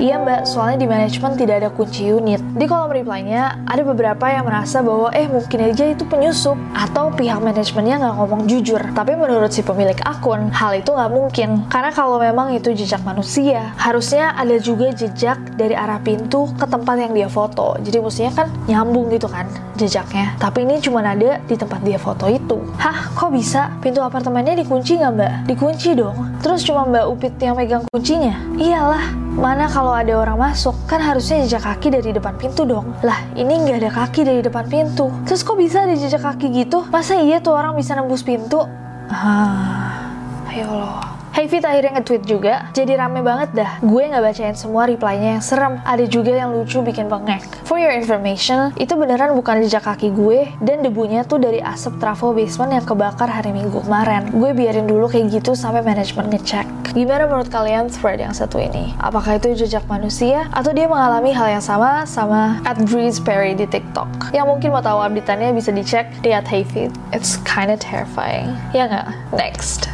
Iya 0.00 0.20
mbak, 0.24 0.48
soalnya 0.48 0.84
di 0.84 0.88
manajemen 0.88 1.36
tidak 1.36 1.56
ada 1.60 1.68
kunci 1.68 2.08
unit. 2.08 2.40
Di 2.56 2.64
kolom 2.64 2.88
reply-nya, 2.88 3.60
ada 3.68 3.80
beberapa 3.84 4.24
yang 4.28 4.48
merasa 4.48 4.80
bahwa 4.80 5.12
eh 5.12 5.28
mungkin 5.28 5.72
aja 5.72 5.84
itu 5.88 6.04
penyusup 6.08 6.56
atau 6.72 7.12
pihak 7.12 7.40
manajemennya 7.40 8.00
nggak 8.00 8.14
ngomong 8.16 8.48
jujur. 8.48 8.80
Tapi 8.96 9.12
menurut 9.16 9.52
si 9.52 9.60
pemilik 9.60 9.96
akun, 10.04 10.48
hal 10.52 10.80
itu 10.80 10.92
nggak 10.92 11.12
mungkin. 11.12 11.68
Karena 11.68 11.92
kalau 11.92 12.16
memang 12.16 12.56
itu 12.56 12.72
jejak 12.72 13.04
manusia, 13.04 13.76
harusnya 13.76 14.32
ada 14.36 14.56
juga 14.60 14.92
jejak 14.92 15.56
dari 15.56 15.76
arah 15.76 16.00
pintu 16.00 16.48
ke 16.56 16.64
tempat 16.68 16.96
yang 16.96 17.12
dia 17.12 17.28
foto. 17.28 17.76
Jadi 17.80 17.96
mestinya 18.00 18.32
kan 18.44 18.48
nyambung 18.68 19.12
gitu 19.12 19.28
kan 19.28 19.48
jejaknya. 19.76 20.36
Tapi 20.40 20.64
ini 20.64 20.80
cuma 20.80 21.04
ada 21.04 21.40
di 21.44 21.56
tempat 21.56 21.80
dia 21.84 22.00
foto 22.00 22.28
itu. 22.28 22.64
Hah, 22.80 23.12
kok 23.16 23.32
bisa? 23.32 23.72
Pintu 23.80 24.00
apartemennya 24.04 24.56
dikunci 24.60 24.85
nggak 24.94 25.12
mbak? 25.18 25.32
Dikunci 25.50 25.98
dong. 25.98 26.14
Terus 26.38 26.62
cuma 26.62 26.86
mbak 26.86 27.10
Upit 27.10 27.34
yang 27.42 27.58
megang 27.58 27.82
kuncinya? 27.90 28.38
Iyalah, 28.54 29.26
mana 29.36 29.68
kalau 29.68 29.92
ada 29.92 30.16
orang 30.16 30.40
masuk 30.40 30.72
kan 30.88 30.96
harusnya 30.96 31.44
jejak 31.44 31.60
kaki 31.60 31.92
dari 31.92 32.08
depan 32.16 32.40
pintu 32.40 32.64
dong 32.64 32.96
lah 33.04 33.20
ini 33.36 33.52
nggak 33.52 33.84
ada 33.84 33.90
kaki 33.92 34.24
dari 34.24 34.40
depan 34.40 34.64
pintu 34.64 35.12
terus 35.28 35.44
kok 35.44 35.60
bisa 35.60 35.84
ada 35.84 35.92
jejak 35.92 36.24
kaki 36.24 36.64
gitu 36.64 36.88
masa 36.88 37.20
iya 37.20 37.36
tuh 37.36 37.52
orang 37.52 37.76
bisa 37.76 37.92
nembus 37.92 38.24
pintu 38.24 38.64
ah 39.12 40.08
ayo 40.48 40.72
loh 40.72 41.15
Hey 41.36 41.52
Fit 41.52 41.68
akhirnya 41.68 42.00
nge-tweet 42.00 42.24
juga, 42.24 42.72
jadi 42.72 42.96
rame 42.96 43.20
banget 43.20 43.52
dah. 43.52 43.76
Gue 43.84 44.08
nggak 44.08 44.24
bacain 44.24 44.56
semua 44.56 44.88
reply-nya 44.88 45.36
yang 45.36 45.44
serem, 45.44 45.76
ada 45.84 46.00
juga 46.08 46.32
yang 46.32 46.48
lucu 46.48 46.80
bikin 46.80 47.12
bengek. 47.12 47.44
For 47.68 47.76
your 47.76 47.92
information, 47.92 48.72
itu 48.80 48.96
beneran 48.96 49.36
bukan 49.36 49.60
jejak 49.60 49.84
kaki 49.84 50.16
gue, 50.16 50.48
dan 50.64 50.80
debunya 50.80 51.28
tuh 51.28 51.36
dari 51.36 51.60
asap 51.60 52.00
trafo 52.00 52.32
basement 52.32 52.72
yang 52.72 52.88
kebakar 52.88 53.28
hari 53.28 53.52
minggu 53.52 53.84
kemarin. 53.84 54.32
Gue 54.32 54.56
biarin 54.56 54.88
dulu 54.88 55.12
kayak 55.12 55.28
gitu 55.28 55.52
sampai 55.52 55.84
manajemen 55.84 56.32
ngecek. 56.32 56.96
Gimana 56.96 57.28
menurut 57.28 57.52
kalian 57.52 57.92
thread 57.92 58.24
yang 58.24 58.32
satu 58.32 58.56
ini? 58.56 58.96
Apakah 58.96 59.36
itu 59.36 59.52
jejak 59.52 59.84
manusia, 59.92 60.48
atau 60.56 60.72
dia 60.72 60.88
mengalami 60.88 61.36
hal 61.36 61.52
yang 61.52 61.60
sama 61.60 62.08
sama 62.08 62.64
at 62.64 62.80
Breeze 62.88 63.20
Perry 63.20 63.52
di 63.52 63.68
TikTok? 63.68 64.32
Yang 64.32 64.56
mungkin 64.56 64.68
mau 64.72 64.80
tahu 64.80 65.04
update-annya 65.04 65.52
bisa 65.52 65.68
dicek 65.68 66.08
di 66.24 66.32
at 66.32 66.48
Hey 66.48 66.64
Fit. 66.64 66.88
It's 67.12 67.36
kinda 67.44 67.76
terrifying. 67.76 68.56
Ya 68.72 68.88
nggak? 68.88 69.36
Next. 69.36 69.92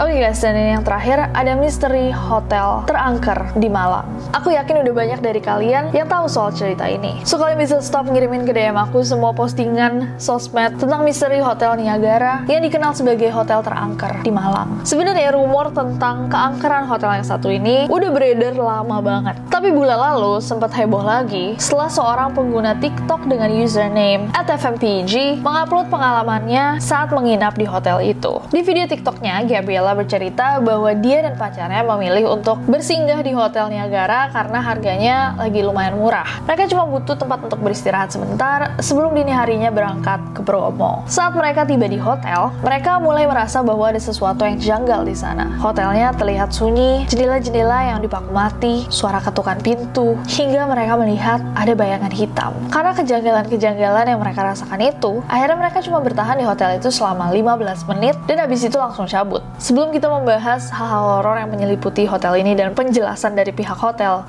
Oke 0.00 0.16
guys, 0.16 0.40
dan 0.40 0.56
ini 0.56 0.72
yang 0.72 0.80
terakhir 0.80 1.28
ada 1.36 1.52
misteri 1.60 2.08
hotel 2.08 2.88
terangker 2.88 3.52
di 3.60 3.68
Malang. 3.68 4.08
Aku 4.32 4.48
yakin 4.48 4.80
udah 4.80 4.94
banyak 4.96 5.20
dari 5.20 5.44
kalian 5.44 5.92
yang 5.92 6.08
tahu 6.08 6.24
soal 6.24 6.56
cerita 6.56 6.88
ini. 6.88 7.20
So 7.28 7.36
kalian 7.36 7.60
bisa 7.60 7.84
stop 7.84 8.08
ngirimin 8.08 8.48
ke 8.48 8.56
DM 8.56 8.80
aku 8.80 9.04
semua 9.04 9.36
postingan 9.36 10.16
sosmed 10.16 10.80
tentang 10.80 11.04
misteri 11.04 11.36
hotel 11.44 11.76
Niagara 11.76 12.48
yang 12.48 12.64
dikenal 12.64 12.96
sebagai 12.96 13.28
hotel 13.28 13.60
terangker 13.60 14.24
di 14.24 14.32
Malang. 14.32 14.80
Sebenarnya 14.88 15.36
rumor 15.36 15.68
tentang 15.76 16.32
keangkeran 16.32 16.88
hotel 16.88 17.20
yang 17.20 17.26
satu 17.28 17.52
ini 17.52 17.84
udah 17.92 18.08
beredar 18.08 18.56
lama 18.56 19.04
banget. 19.04 19.36
Tapi 19.52 19.68
bulan 19.68 20.00
lalu 20.00 20.40
sempat 20.40 20.72
heboh 20.80 21.04
lagi 21.04 21.60
setelah 21.60 21.92
seorang 21.92 22.32
pengguna 22.32 22.72
TikTok 22.80 23.28
dengan 23.28 23.52
username 23.52 24.32
@fmpg 24.32 25.44
mengupload 25.44 25.92
pengalamannya 25.92 26.80
saat 26.80 27.12
menginap 27.12 27.52
di 27.60 27.68
hotel 27.68 28.00
itu. 28.00 28.40
Di 28.48 28.64
video 28.64 28.88
TikToknya, 28.88 29.44
Gabriela 29.44 29.89
bercerita 29.94 30.58
bahwa 30.60 30.90
dia 30.96 31.22
dan 31.24 31.34
pacarnya 31.38 31.82
memilih 31.84 32.34
untuk 32.36 32.60
bersinggah 32.68 33.22
di 33.24 33.32
Hotel 33.32 33.72
Niagara 33.72 34.28
karena 34.34 34.58
harganya 34.60 35.16
lagi 35.40 35.64
lumayan 35.64 35.96
murah. 35.96 36.26
Mereka 36.44 36.68
cuma 36.68 36.84
butuh 36.84 37.16
tempat 37.16 37.40
untuk 37.40 37.62
beristirahat 37.64 38.12
sebentar 38.12 38.76
sebelum 38.82 39.16
dini 39.16 39.32
harinya 39.32 39.72
berangkat 39.72 40.20
ke 40.36 40.40
Bromo. 40.44 41.06
Saat 41.08 41.32
mereka 41.32 41.64
tiba 41.64 41.88
di 41.88 41.96
hotel, 41.96 42.52
mereka 42.60 43.00
mulai 43.00 43.24
merasa 43.24 43.64
bahwa 43.64 43.88
ada 43.88 44.02
sesuatu 44.02 44.44
yang 44.44 44.60
janggal 44.60 45.08
di 45.08 45.16
sana. 45.16 45.56
Hotelnya 45.56 46.12
terlihat 46.12 46.52
sunyi, 46.52 47.08
jendela-jendela 47.08 47.96
yang 47.96 47.98
dipaku 48.04 48.34
mati, 48.34 48.84
suara 48.92 49.24
ketukan 49.24 49.56
pintu, 49.64 50.20
hingga 50.28 50.68
mereka 50.68 51.00
melihat 51.00 51.40
ada 51.56 51.72
bayangan 51.72 52.12
hitam. 52.12 52.52
Karena 52.68 52.92
kejanggalan-kejanggalan 52.92 54.04
yang 54.12 54.20
mereka 54.20 54.44
rasakan 54.44 54.80
itu, 54.84 55.24
akhirnya 55.24 55.56
mereka 55.56 55.80
cuma 55.80 56.04
bertahan 56.04 56.36
di 56.36 56.44
hotel 56.44 56.76
itu 56.76 56.92
selama 56.92 57.32
15 57.32 57.88
menit 57.88 58.14
dan 58.28 58.44
habis 58.44 58.60
itu 58.60 58.76
langsung 58.76 59.08
cabut. 59.08 59.40
Sebelum 59.56 59.79
kita 59.88 60.12
membahas 60.12 60.68
hal-hal 60.68 61.16
horor 61.16 61.40
yang 61.40 61.48
menyeliputi 61.48 62.04
hotel 62.04 62.36
ini 62.36 62.52
dan 62.52 62.76
penjelasan 62.76 63.32
dari 63.32 63.56
pihak 63.56 63.80
hotel, 63.80 64.28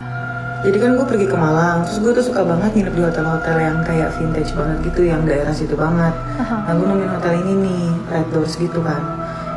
Jadi 0.62 0.78
kan 0.78 0.94
gue 0.94 1.08
pergi 1.10 1.26
ke 1.26 1.34
Malang, 1.34 1.82
terus 1.90 1.98
gue 2.06 2.14
tuh 2.14 2.26
suka 2.30 2.46
banget 2.46 2.70
nginep 2.78 2.94
di 2.94 3.02
hotel-hotel 3.02 3.58
yang 3.58 3.78
kayak 3.82 4.14
vintage 4.14 4.54
banget 4.54 4.78
gitu, 4.86 5.02
yang 5.10 5.26
daerah 5.26 5.50
situ 5.50 5.74
banget. 5.74 6.14
Nah 6.38 6.72
gue 6.78 6.86
nemuin 6.86 7.12
hotel 7.18 7.34
ini 7.42 7.54
nih, 7.66 7.86
Red 8.14 8.28
Doors 8.30 8.54
gitu 8.62 8.80
kan. 8.86 9.02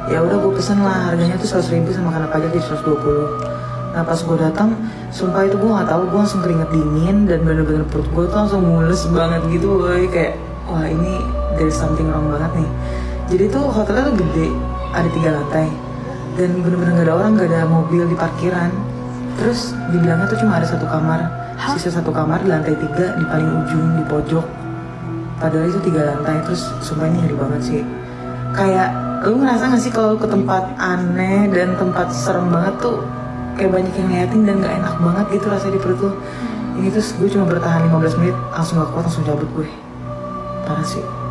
Ya 0.09 0.25
udah 0.25 0.41
gue 0.41 0.53
pesen 0.57 0.81
lah, 0.81 1.13
harganya 1.13 1.37
tuh 1.37 1.61
100 1.61 1.77
ribu 1.77 1.93
sama 1.93 2.09
kena 2.09 2.29
pajak 2.33 2.51
di 2.57 2.61
120. 2.65 3.93
Nah 3.93 4.01
pas 4.01 4.17
gue 4.17 4.37
datang, 4.41 4.73
sumpah 5.13 5.45
itu 5.45 5.61
gue 5.61 5.71
nggak 5.77 5.89
tahu 5.93 6.03
gue 6.09 6.19
langsung 6.25 6.41
keringet 6.41 6.71
dingin 6.73 7.17
dan 7.29 7.39
bener-bener 7.45 7.85
perut 7.93 8.09
gue 8.09 8.25
tuh 8.25 8.37
langsung 8.41 8.65
mules 8.65 9.05
banget 9.13 9.45
gitu, 9.53 9.85
woy. 9.85 10.09
kayak 10.09 10.41
wah 10.65 10.89
ini 10.89 11.21
there's 11.61 11.77
something 11.77 12.09
wrong 12.09 12.33
banget 12.33 12.65
nih. 12.65 12.71
Jadi 13.29 13.45
tuh 13.53 13.69
hotelnya 13.69 14.09
tuh 14.09 14.17
gede, 14.25 14.49
ada 14.95 15.09
tiga 15.11 15.31
lantai 15.35 15.69
dan 16.35 16.51
bener-bener 16.63 16.93
gak 16.99 17.07
ada 17.07 17.15
orang, 17.15 17.31
gak 17.39 17.49
ada 17.51 17.63
mobil 17.67 18.03
di 18.11 18.17
parkiran. 18.19 18.71
Terus 19.35 19.75
dibilangnya 19.91 20.31
tuh 20.31 20.39
cuma 20.43 20.59
ada 20.63 20.67
satu 20.67 20.87
kamar, 20.87 21.27
sisa 21.75 21.91
satu 21.91 22.11
kamar 22.15 22.43
di 22.43 22.51
lantai 22.51 22.75
tiga 22.79 23.15
di 23.19 23.25
paling 23.27 23.51
ujung 23.67 23.99
di 23.99 24.05
pojok. 24.07 24.47
Padahal 25.39 25.67
itu 25.71 25.81
tiga 25.91 26.15
lantai, 26.15 26.43
terus 26.47 26.71
sumpah 26.83 27.11
ini 27.11 27.27
ngeri 27.27 27.37
banget 27.39 27.61
sih. 27.63 27.83
Kayak 28.55 28.95
lu 29.27 29.43
ngerasa 29.43 29.75
gak 29.75 29.83
sih 29.83 29.91
kalau 29.95 30.15
ke 30.15 30.27
tempat 30.27 30.63
aneh 30.79 31.51
dan 31.51 31.75
tempat 31.75 32.11
serem 32.15 32.51
banget 32.51 32.75
tuh 32.79 33.03
kayak 33.59 33.71
banyak 33.71 33.95
yang 33.95 34.07
ngeliatin 34.11 34.41
dan 34.47 34.55
gak 34.63 34.75
enak 34.79 34.95
banget 34.99 35.27
gitu 35.39 35.47
rasanya 35.51 35.75
di 35.79 35.81
perut 35.83 35.99
lu. 36.03 36.11
Ini 36.75 36.89
terus 36.91 37.15
gue 37.15 37.31
cuma 37.31 37.47
bertahan 37.47 37.87
15 37.87 38.19
menit, 38.19 38.37
langsung 38.51 38.83
gak 38.83 38.91
kuat, 38.91 39.07
langsung 39.07 39.23
cabut 39.23 39.47
gue. 39.55 39.69
Parah 40.67 40.87
sih. 40.87 41.24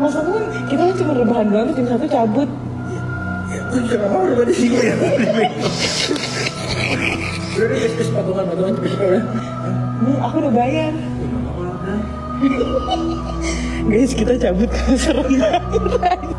Maksudnya 0.00 0.40
kita 0.64 0.82
kan 0.88 0.94
cuma 0.96 1.12
rebahan 1.12 1.48
banget, 1.52 1.76
tim 1.76 1.86
satu 1.86 2.06
cabut. 2.08 2.48
Kenapa 3.70 4.16
udah 4.16 4.36
pada 4.40 4.52
ya? 4.56 4.94
Udah 7.60 7.76
patungan, 8.16 8.44
patungan, 8.48 8.72
cepet 8.80 8.90
cepet 8.96 9.06
udah. 9.06 9.22
Nih 10.00 10.16
aku 10.24 10.34
udah 10.40 10.52
bayar. 10.56 10.92
Guys 13.84 14.12
kita 14.16 14.40
cabut. 14.40 14.70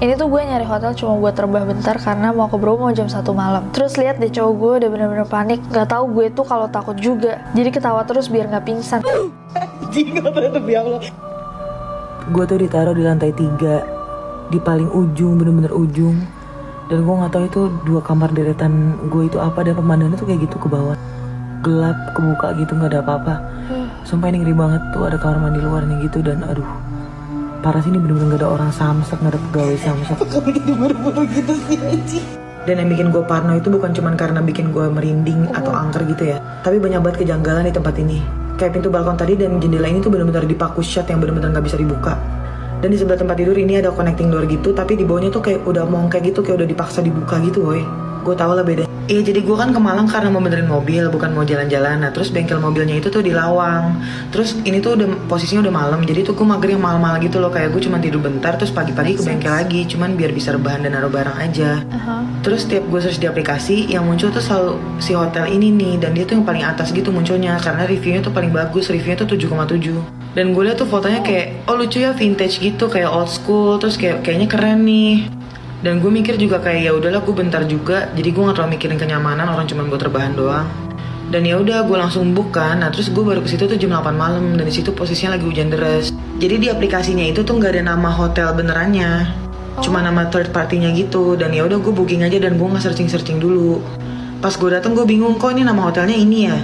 Ini 0.02 0.14
tuh 0.18 0.28
gue 0.34 0.42
nyari 0.42 0.66
hotel 0.66 0.98
cuma 0.98 1.14
buat 1.22 1.38
terbah 1.38 1.62
bentar 1.62 2.02
karena 2.02 2.34
mau 2.34 2.50
ke 2.50 2.58
Bromo 2.58 2.90
jam 2.90 3.06
1 3.06 3.22
malam. 3.38 3.70
Terus 3.70 3.94
lihat 4.02 4.18
deh 4.18 4.34
cowok 4.34 4.54
gue 4.58 4.72
udah 4.82 4.90
bener-bener 4.90 5.28
panik. 5.30 5.62
Gak 5.70 5.94
tahu 5.94 6.10
gue 6.18 6.34
tuh 6.34 6.50
kalau 6.50 6.66
takut 6.74 6.98
juga. 6.98 7.46
Jadi 7.54 7.70
ketawa 7.70 8.02
terus 8.10 8.26
biar 8.26 8.50
nggak 8.50 8.66
pingsan. 8.66 9.06
Apa 9.06 10.40
itu 10.42 10.60
ya 10.66 10.82
Allah. 10.82 11.02
Gue 12.32 12.48
tuh 12.48 12.64
ditaruh 12.64 12.96
di 12.96 13.04
lantai 13.04 13.36
tiga 13.36 13.84
di 14.48 14.56
paling 14.56 14.88
ujung 14.88 15.36
bener-bener 15.36 15.76
ujung. 15.76 16.16
Dan 16.88 17.04
gue 17.04 17.16
nggak 17.16 17.32
tahu 17.36 17.44
itu 17.48 17.62
dua 17.84 18.00
kamar 18.00 18.32
deretan 18.32 18.96
gue 19.12 19.28
itu 19.28 19.36
apa 19.36 19.68
dan 19.68 19.76
pemandangannya 19.76 20.16
tuh 20.16 20.28
kayak 20.32 20.48
gitu 20.48 20.56
ke 20.64 20.68
bawah. 20.72 20.96
Gelap 21.60 22.16
kebuka 22.16 22.56
gitu 22.56 22.72
nggak 22.80 22.96
ada 22.96 23.00
apa-apa. 23.04 23.36
Sumpah 24.08 24.32
ini 24.32 24.48
ngeri 24.48 24.56
banget 24.56 24.82
tuh 24.96 25.12
ada 25.12 25.20
kamar 25.20 25.44
mandi 25.44 25.60
luarnya 25.60 26.00
gitu 26.08 26.24
dan 26.24 26.48
aduh. 26.48 26.68
Parah 27.60 27.84
sih 27.84 27.92
ini 27.92 28.00
bener-bener 28.00 28.40
gak 28.40 28.42
ada 28.42 28.50
orang 28.58 28.72
samsak 28.74 29.22
gak 29.22 29.38
ada 29.38 29.40
pegawai 29.52 29.78
samsak 29.78 30.18
kamu 30.34 30.50
jadi 30.58 30.72
buru-buru 30.74 31.22
gitu 31.30 31.54
sih 31.70 32.24
dan 32.66 32.82
yang 32.82 32.90
bikin 32.90 33.14
gue 33.14 33.22
parno 33.22 33.54
itu 33.54 33.70
bukan 33.70 33.94
cuman 33.94 34.18
karena 34.18 34.42
bikin 34.42 34.74
gue 34.74 34.86
merinding 34.90 35.50
atau 35.54 35.70
angker 35.70 36.06
gitu 36.10 36.34
ya. 36.34 36.42
Tapi 36.66 36.82
banyak 36.82 37.02
banget 37.06 37.18
kejanggalan 37.22 37.70
di 37.70 37.74
tempat 37.74 37.94
ini 38.02 38.41
kayak 38.62 38.78
pintu 38.78 38.94
balkon 38.94 39.18
tadi 39.18 39.34
dan 39.34 39.58
jendela 39.58 39.90
ini 39.90 40.06
tuh 40.06 40.14
bener-bener 40.14 40.46
dipaku 40.46 40.86
shut 40.86 41.10
yang 41.10 41.18
bener-bener 41.18 41.50
gak 41.50 41.66
bisa 41.66 41.82
dibuka. 41.82 42.14
Dan 42.82 42.94
di 42.94 42.98
sebelah 42.98 43.18
tempat 43.18 43.38
tidur 43.38 43.58
ini 43.58 43.78
ada 43.78 43.90
connecting 43.90 44.30
door 44.30 44.46
gitu 44.46 44.74
tapi 44.74 44.98
di 44.98 45.06
bawahnya 45.06 45.34
tuh 45.34 45.42
kayak 45.42 45.66
udah 45.66 45.86
mongkek 45.86 46.34
gitu 46.34 46.42
kayak 46.46 46.66
udah 46.66 46.70
dipaksa 46.70 47.06
dibuka 47.06 47.38
gitu 47.46 47.62
woy 47.62 47.82
gue 48.22 48.36
tau 48.38 48.54
lah 48.54 48.64
bedanya 48.64 48.92
Iya 49.12 49.28
jadi 49.28 49.44
gue 49.44 49.58
kan 49.60 49.76
ke 49.76 49.82
Malang 49.84 50.08
karena 50.08 50.32
mau 50.32 50.40
benerin 50.40 50.72
mobil 50.72 51.04
bukan 51.12 51.36
mau 51.36 51.44
jalan-jalan. 51.44 52.00
Nah 52.00 52.16
terus 52.16 52.32
bengkel 52.32 52.64
mobilnya 52.64 52.96
itu 52.96 53.12
tuh 53.12 53.20
di 53.20 53.36
Lawang. 53.36 54.00
Terus 54.32 54.56
ini 54.64 54.80
tuh 54.80 54.96
udah 54.96 55.28
posisinya 55.28 55.68
udah 55.68 55.74
malam 55.74 56.00
Jadi 56.08 56.24
tuh 56.24 56.32
gue 56.32 56.48
mager 56.48 56.80
yang 56.80 56.84
malam-malam 56.86 57.20
gitu 57.20 57.44
loh. 57.44 57.52
Kayak 57.52 57.76
gue 57.76 57.82
cuma 57.92 58.00
tidur 58.00 58.24
bentar 58.24 58.56
terus 58.56 58.72
pagi-pagi 58.72 59.20
ke 59.20 59.28
bengkel 59.28 59.52
lagi. 59.52 59.84
Cuman 59.84 60.16
biar 60.16 60.32
bisa 60.32 60.56
rebahan 60.56 60.88
dan 60.88 60.96
naruh 60.96 61.12
barang 61.12 61.38
aja. 61.44 61.84
Terus 62.40 62.72
tiap 62.72 62.88
gue 62.88 63.00
search 63.04 63.20
di 63.20 63.28
aplikasi 63.28 63.92
Yang 63.92 64.04
muncul 64.08 64.30
tuh 64.32 64.44
selalu 64.48 64.74
si 65.04 65.12
hotel 65.12 65.52
ini 65.52 65.76
nih. 65.76 65.94
Dan 66.00 66.16
dia 66.16 66.24
tuh 66.24 66.40
yang 66.40 66.48
paling 66.48 66.64
atas 66.64 66.96
gitu 66.96 67.12
munculnya 67.12 67.60
Karena 67.60 67.84
reviewnya 67.84 68.24
tuh 68.24 68.32
paling 68.32 68.56
bagus. 68.56 68.88
Reviewnya 68.88 69.28
tuh 69.28 69.36
7,7 69.36 70.38
Dan 70.40 70.56
gue 70.56 70.64
liat 70.64 70.80
tuh 70.80 70.88
fotonya 70.88 71.20
kayak 71.20 71.68
Oh 71.68 71.76
lucu 71.76 72.00
ya 72.00 72.16
vintage 72.16 72.64
gitu. 72.64 72.88
Kayak 72.88 73.12
old 73.12 73.28
school 73.28 73.76
Terus 73.76 74.00
kayak 74.00 74.24
kayaknya 74.24 74.48
keren 74.48 74.88
nih 74.88 75.41
dan 75.82 75.98
gue 75.98 76.14
mikir 76.14 76.38
juga 76.38 76.62
kayak 76.62 76.82
ya 76.86 76.92
udahlah 76.94 77.26
gue 77.26 77.34
bentar 77.34 77.66
juga. 77.66 78.10
Jadi 78.14 78.30
gue 78.30 78.42
gak 78.46 78.56
terlalu 78.58 78.78
mikirin 78.78 78.98
kenyamanan 79.02 79.50
orang 79.50 79.66
cuma 79.66 79.82
buat 79.90 79.98
terbahan 79.98 80.38
doang. 80.38 80.70
Dan 81.34 81.42
ya 81.48 81.58
udah 81.58 81.90
gue 81.90 81.98
langsung 81.98 82.38
book 82.38 82.54
kan. 82.54 82.86
Nah 82.86 82.94
terus 82.94 83.10
gue 83.10 83.24
baru 83.26 83.42
ke 83.42 83.50
situ 83.50 83.66
tuh 83.66 83.78
jam 83.82 83.90
8 83.98 84.14
malam 84.14 84.54
dan 84.54 84.66
di 84.66 84.74
situ 84.74 84.94
posisinya 84.94 85.42
lagi 85.42 85.46
hujan 85.50 85.74
deras. 85.74 86.14
Jadi 86.38 86.56
di 86.62 86.68
aplikasinya 86.70 87.26
itu 87.26 87.42
tuh 87.42 87.58
nggak 87.58 87.82
ada 87.82 87.84
nama 87.98 88.10
hotel 88.14 88.54
benerannya. 88.54 89.26
Cuma 89.82 90.06
nama 90.06 90.30
third 90.30 90.54
partinya 90.54 90.94
gitu. 90.94 91.34
Dan 91.34 91.50
ya 91.50 91.66
udah 91.66 91.82
gue 91.82 91.94
booking 91.94 92.22
aja 92.22 92.38
dan 92.38 92.62
gue 92.62 92.68
nggak 92.68 92.86
searching 92.86 93.10
searching 93.10 93.42
dulu. 93.42 93.82
Pas 94.38 94.54
gue 94.54 94.70
dateng 94.70 94.94
gue 94.94 95.06
bingung 95.10 95.42
kok 95.42 95.50
ini 95.50 95.66
nama 95.66 95.90
hotelnya 95.90 96.14
ini 96.14 96.40
ya 96.46 96.58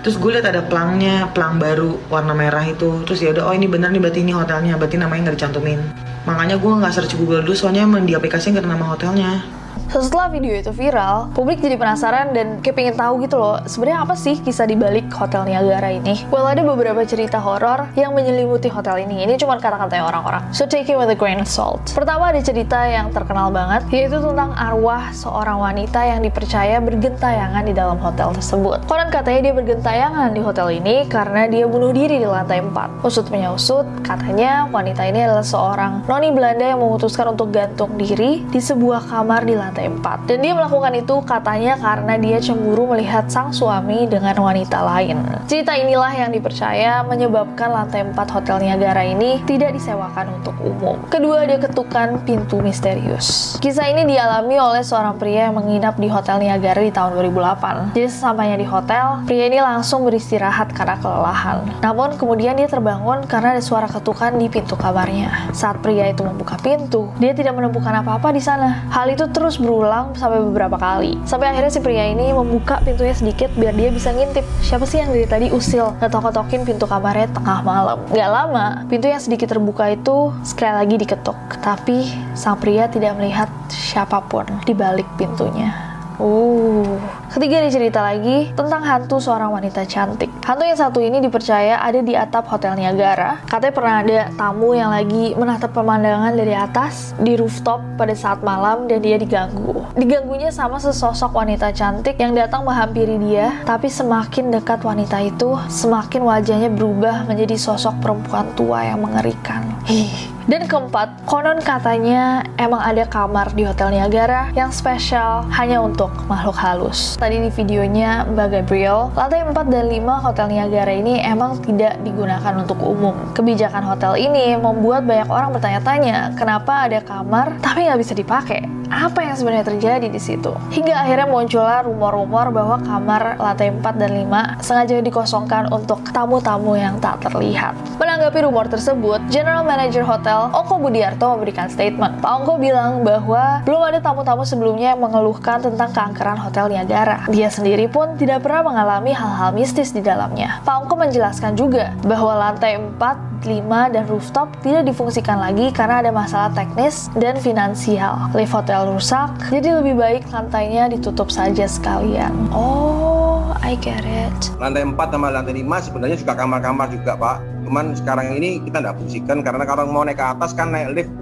terus 0.00 0.16
gue 0.16 0.30
liat 0.36 0.46
ada 0.48 0.64
pelangnya 0.64 1.28
pelang 1.32 1.60
baru 1.60 2.00
warna 2.08 2.32
merah 2.32 2.64
itu. 2.64 3.04
Terus 3.04 3.20
ya 3.20 3.30
udah 3.36 3.50
oh 3.50 3.54
ini 3.54 3.68
bener 3.68 3.92
nih 3.92 4.00
berarti 4.00 4.20
ini 4.24 4.32
hotelnya 4.32 4.74
berarti 4.80 4.96
namanya 4.96 5.30
nggak 5.30 5.36
dicantumin. 5.36 5.80
Makanya 6.24 6.56
gue 6.56 6.72
nggak 6.72 6.92
search 6.92 7.14
Google 7.16 7.44
dulu 7.44 7.56
soalnya 7.56 7.84
emang 7.84 8.04
di 8.08 8.16
aplikasi 8.16 8.52
nggak 8.52 8.64
nama 8.64 8.86
hotelnya 8.96 9.59
Setelah 9.90 10.30
video 10.30 10.54
itu 10.54 10.70
viral, 10.70 11.34
publik 11.34 11.58
jadi 11.58 11.74
penasaran 11.74 12.30
dan 12.30 12.62
kayak 12.62 12.78
pengen 12.78 12.94
tahu 12.94 13.26
gitu 13.26 13.42
loh, 13.42 13.58
sebenarnya 13.66 14.06
apa 14.06 14.14
sih 14.14 14.38
kisah 14.38 14.62
di 14.70 14.78
balik 14.78 15.10
Hotel 15.10 15.42
Niagara 15.50 15.90
ini? 15.90 16.14
Well, 16.30 16.46
ada 16.46 16.62
beberapa 16.62 17.02
cerita 17.02 17.42
horor 17.42 17.90
yang 17.98 18.14
menyelimuti 18.14 18.70
hotel 18.70 19.02
ini. 19.02 19.26
Ini 19.26 19.34
cuma 19.34 19.58
kata-katanya 19.58 20.06
orang-orang. 20.06 20.46
So 20.54 20.70
take 20.70 20.86
it 20.86 20.94
with 20.94 21.10
a 21.10 21.18
grain 21.18 21.42
of 21.42 21.50
salt. 21.50 21.82
Pertama 21.90 22.30
ada 22.30 22.38
cerita 22.38 22.86
yang 22.86 23.10
terkenal 23.10 23.50
banget, 23.50 23.82
yaitu 23.90 24.22
tentang 24.22 24.54
arwah 24.54 25.10
seorang 25.10 25.58
wanita 25.58 26.06
yang 26.06 26.22
dipercaya 26.22 26.78
bergentayangan 26.78 27.66
di 27.66 27.74
dalam 27.74 27.98
hotel 27.98 28.30
tersebut. 28.30 28.86
Konon 28.86 29.10
katanya 29.10 29.50
dia 29.50 29.54
bergentayangan 29.58 30.30
di 30.30 30.38
hotel 30.38 30.70
ini 30.70 31.10
karena 31.10 31.50
dia 31.50 31.66
bunuh 31.66 31.90
diri 31.90 32.22
di 32.22 32.30
lantai 32.30 32.62
4. 32.62 33.02
Usut 33.02 33.26
punya 33.26 33.50
usut, 33.50 33.90
katanya 34.06 34.70
wanita 34.70 35.02
ini 35.02 35.26
adalah 35.26 35.42
seorang 35.42 36.06
noni 36.06 36.30
Belanda 36.30 36.62
yang 36.62 36.78
memutuskan 36.78 37.34
untuk 37.34 37.50
gantung 37.50 37.98
diri 37.98 38.46
di 38.54 38.62
sebuah 38.62 39.10
kamar 39.10 39.42
di 39.42 39.58
lantai 39.58 39.79
4. 39.86 40.28
Dan 40.28 40.42
dia 40.44 40.52
melakukan 40.52 40.92
itu 40.98 41.16
katanya 41.24 41.78
karena 41.80 42.14
dia 42.18 42.38
cemburu 42.42 42.90
melihat 42.90 43.30
sang 43.30 43.54
suami 43.54 44.04
dengan 44.10 44.36
wanita 44.36 44.82
lain. 44.82 45.22
Cerita 45.46 45.78
inilah 45.78 46.12
yang 46.12 46.34
dipercaya 46.34 47.06
menyebabkan 47.06 47.70
lantai 47.72 48.04
4 48.04 48.16
Hotel 48.34 48.56
Niagara 48.60 49.06
ini 49.06 49.40
tidak 49.46 49.72
disewakan 49.72 50.42
untuk 50.42 50.58
umum. 50.60 50.98
Kedua, 51.08 51.46
dia 51.46 51.62
ketukan 51.62 52.26
pintu 52.26 52.58
misterius. 52.60 53.56
Kisah 53.62 53.88
ini 53.88 54.04
dialami 54.04 54.58
oleh 54.58 54.82
seorang 54.82 55.16
pria 55.16 55.48
yang 55.48 55.56
menginap 55.56 55.96
di 55.96 56.10
Hotel 56.10 56.42
Niagara 56.42 56.82
di 56.82 56.90
tahun 56.90 57.14
2008. 57.16 57.94
Jadi 57.94 58.08
sesampainya 58.10 58.56
di 58.58 58.66
hotel, 58.66 59.22
pria 59.28 59.46
ini 59.46 59.62
langsung 59.62 60.02
beristirahat 60.02 60.72
karena 60.74 60.96
kelelahan. 60.98 61.62
Namun 61.84 62.18
kemudian 62.18 62.58
dia 62.58 62.66
terbangun 62.66 63.24
karena 63.28 63.54
ada 63.54 63.62
suara 63.62 63.86
ketukan 63.86 64.34
di 64.40 64.50
pintu 64.50 64.74
kamarnya. 64.74 65.52
Saat 65.54 65.84
pria 65.84 66.08
itu 66.08 66.24
membuka 66.24 66.56
pintu, 66.58 67.12
dia 67.20 67.36
tidak 67.36 67.54
menemukan 67.54 67.92
apa-apa 68.00 68.32
di 68.32 68.42
sana. 68.42 68.88
Hal 68.90 69.12
itu 69.12 69.28
terus 69.30 69.60
berulang 69.70 70.10
sampai 70.18 70.42
beberapa 70.42 70.74
kali. 70.74 71.14
Sampai 71.22 71.54
akhirnya 71.54 71.70
si 71.70 71.78
pria 71.78 72.10
ini 72.10 72.34
membuka 72.34 72.82
pintunya 72.82 73.14
sedikit 73.14 73.54
biar 73.54 73.70
dia 73.78 73.94
bisa 73.94 74.10
ngintip 74.10 74.42
siapa 74.66 74.82
sih 74.82 74.98
yang 74.98 75.14
dari 75.14 75.30
tadi 75.30 75.46
usil 75.54 75.94
ngetok-ketokin 76.02 76.66
pintu 76.66 76.90
kamarnya 76.90 77.30
tengah 77.30 77.62
malam. 77.62 78.02
Gak 78.10 78.30
lama, 78.34 78.82
pintu 78.90 79.06
yang 79.06 79.22
sedikit 79.22 79.54
terbuka 79.54 79.94
itu 79.94 80.34
sekali 80.42 80.74
lagi 80.74 80.98
diketuk. 80.98 81.38
Tapi 81.62 82.10
sang 82.34 82.58
pria 82.58 82.90
tidak 82.90 83.14
melihat 83.14 83.46
siapa 83.70 84.18
pun 84.26 84.50
di 84.66 84.74
balik 84.74 85.06
pintunya. 85.14 85.70
Uh. 86.18 87.19
Ketiga 87.30 87.62
ada 87.62 87.70
cerita 87.70 88.02
lagi 88.02 88.50
tentang 88.58 88.82
hantu 88.82 89.22
seorang 89.22 89.54
wanita 89.54 89.86
cantik. 89.86 90.26
Hantu 90.42 90.66
yang 90.66 90.74
satu 90.74 90.98
ini 90.98 91.22
dipercaya 91.22 91.78
ada 91.78 92.02
di 92.02 92.18
atap 92.18 92.50
Hotel 92.50 92.74
Niagara. 92.74 93.38
Katanya 93.46 93.70
pernah 93.70 93.96
ada 94.02 94.18
tamu 94.34 94.74
yang 94.74 94.90
lagi 94.90 95.38
menatap 95.38 95.70
pemandangan 95.70 96.34
dari 96.34 96.58
atas 96.58 97.14
di 97.22 97.38
rooftop 97.38 97.78
pada 97.94 98.18
saat 98.18 98.42
malam 98.42 98.90
dan 98.90 98.98
dia 98.98 99.14
diganggu. 99.14 99.86
Diganggunya 99.94 100.50
sama 100.50 100.82
sesosok 100.82 101.30
wanita 101.30 101.70
cantik 101.70 102.18
yang 102.18 102.34
datang 102.34 102.66
menghampiri 102.66 103.14
dia, 103.22 103.62
tapi 103.62 103.86
semakin 103.86 104.50
dekat 104.50 104.82
wanita 104.82 105.22
itu, 105.22 105.54
semakin 105.70 106.26
wajahnya 106.26 106.70
berubah 106.74 107.30
menjadi 107.30 107.54
sosok 107.54 107.94
perempuan 108.02 108.50
tua 108.58 108.90
yang 108.90 109.06
mengerikan. 109.06 109.70
Hih. 109.86 110.10
Dan 110.50 110.66
keempat, 110.66 111.30
konon 111.30 111.62
katanya 111.62 112.42
emang 112.58 112.82
ada 112.82 113.06
kamar 113.06 113.54
di 113.54 113.62
Hotel 113.62 113.94
Niagara 113.94 114.50
yang 114.58 114.74
spesial 114.74 115.46
hanya 115.54 115.78
untuk 115.78 116.10
makhluk 116.26 116.58
halus. 116.58 117.14
Tadi 117.20 117.36
di 117.36 117.52
videonya 117.52 118.24
Mbak 118.32 118.48
Gabriel, 118.48 119.12
lantai 119.12 119.44
4 119.44 119.52
dan 119.68 119.92
5 119.92 120.24
Hotel 120.24 120.46
Niagara 120.56 120.88
ini 120.88 121.20
emang 121.20 121.60
tidak 121.60 122.00
digunakan 122.00 122.56
untuk 122.56 122.80
umum. 122.80 123.12
Kebijakan 123.36 123.84
hotel 123.84 124.16
ini 124.16 124.56
membuat 124.56 125.04
banyak 125.04 125.28
orang 125.28 125.52
bertanya-tanya, 125.52 126.32
kenapa 126.32 126.88
ada 126.88 127.04
kamar 127.04 127.60
tapi 127.60 127.84
nggak 127.84 128.00
bisa 128.00 128.16
dipakai? 128.16 128.79
Apa 128.90 129.22
yang 129.22 129.38
sebenarnya 129.38 129.70
terjadi 129.70 130.10
di 130.10 130.18
situ? 130.18 130.50
Hingga 130.74 131.06
akhirnya 131.06 131.30
muncullah 131.30 131.86
rumor-rumor 131.86 132.50
bahwa 132.50 132.76
kamar 132.82 133.38
lantai 133.38 133.70
4 133.70 133.86
dan 133.94 134.10
5 134.10 134.66
sengaja 134.66 134.98
dikosongkan 134.98 135.70
untuk 135.70 136.02
tamu-tamu 136.10 136.74
yang 136.74 136.98
tak 136.98 137.22
terlihat. 137.22 137.78
Menanggapi 138.02 138.42
rumor 138.42 138.66
tersebut, 138.66 139.22
General 139.30 139.62
Manager 139.62 140.02
Hotel 140.02 140.50
Ongko 140.50 140.82
Budiarto 140.82 141.38
memberikan 141.38 141.70
statement. 141.70 142.18
Pak 142.18 142.42
Ongko 142.42 142.58
bilang 142.58 143.06
bahwa 143.06 143.62
belum 143.62 143.82
ada 143.94 144.02
tamu-tamu 144.02 144.42
sebelumnya 144.42 144.98
yang 144.98 145.00
mengeluhkan 145.06 145.62
tentang 145.62 145.94
keangkeran 145.94 146.42
Hotel 146.42 146.66
Niagara. 146.74 147.30
Dia 147.30 147.46
sendiri 147.46 147.86
pun 147.86 148.18
tidak 148.18 148.42
pernah 148.42 148.74
mengalami 148.74 149.14
hal-hal 149.14 149.54
mistis 149.54 149.94
di 149.94 150.02
dalamnya. 150.02 150.58
Pak 150.66 150.74
Ongko 150.82 150.98
menjelaskan 150.98 151.54
juga 151.54 151.94
bahwa 152.02 152.34
lantai 152.34 152.74
4 152.74 153.39
5 153.42 153.94
dan 153.94 154.04
rooftop 154.06 154.52
tidak 154.60 154.90
difungsikan 154.90 155.40
lagi 155.40 155.72
karena 155.72 156.04
ada 156.04 156.10
masalah 156.12 156.52
teknis 156.52 157.08
dan 157.16 157.36
finansial. 157.40 158.30
Lift 158.36 158.52
hotel 158.52 158.90
rusak, 158.90 159.30
jadi 159.48 159.80
lebih 159.80 159.96
baik 159.96 160.22
lantainya 160.30 160.92
ditutup 160.92 161.32
saja 161.32 161.64
sekalian. 161.64 162.32
Oh, 162.52 163.50
I 163.60 163.76
get 163.78 164.02
it. 164.04 164.50
lantai 164.60 164.84
4 164.84 164.96
sama 164.96 165.28
lantai 165.32 165.56
5 165.62 165.86
sebenarnya 165.88 166.16
juga 166.20 166.32
kamar-kamar 166.36 166.86
juga 166.92 167.12
pak 167.16 167.36
cuman 167.64 167.96
sekarang 167.96 168.26
ini 168.36 168.60
kita 168.66 168.82
nggak 168.82 168.96
fungsikan 169.00 169.38
karena 169.40 169.64
kalau 169.64 169.88
mau 169.88 170.04
naik 170.04 170.20
ke 170.20 170.26
atas 170.26 170.50
kan 170.52 170.68
naik 170.68 170.92
lift 170.92 171.12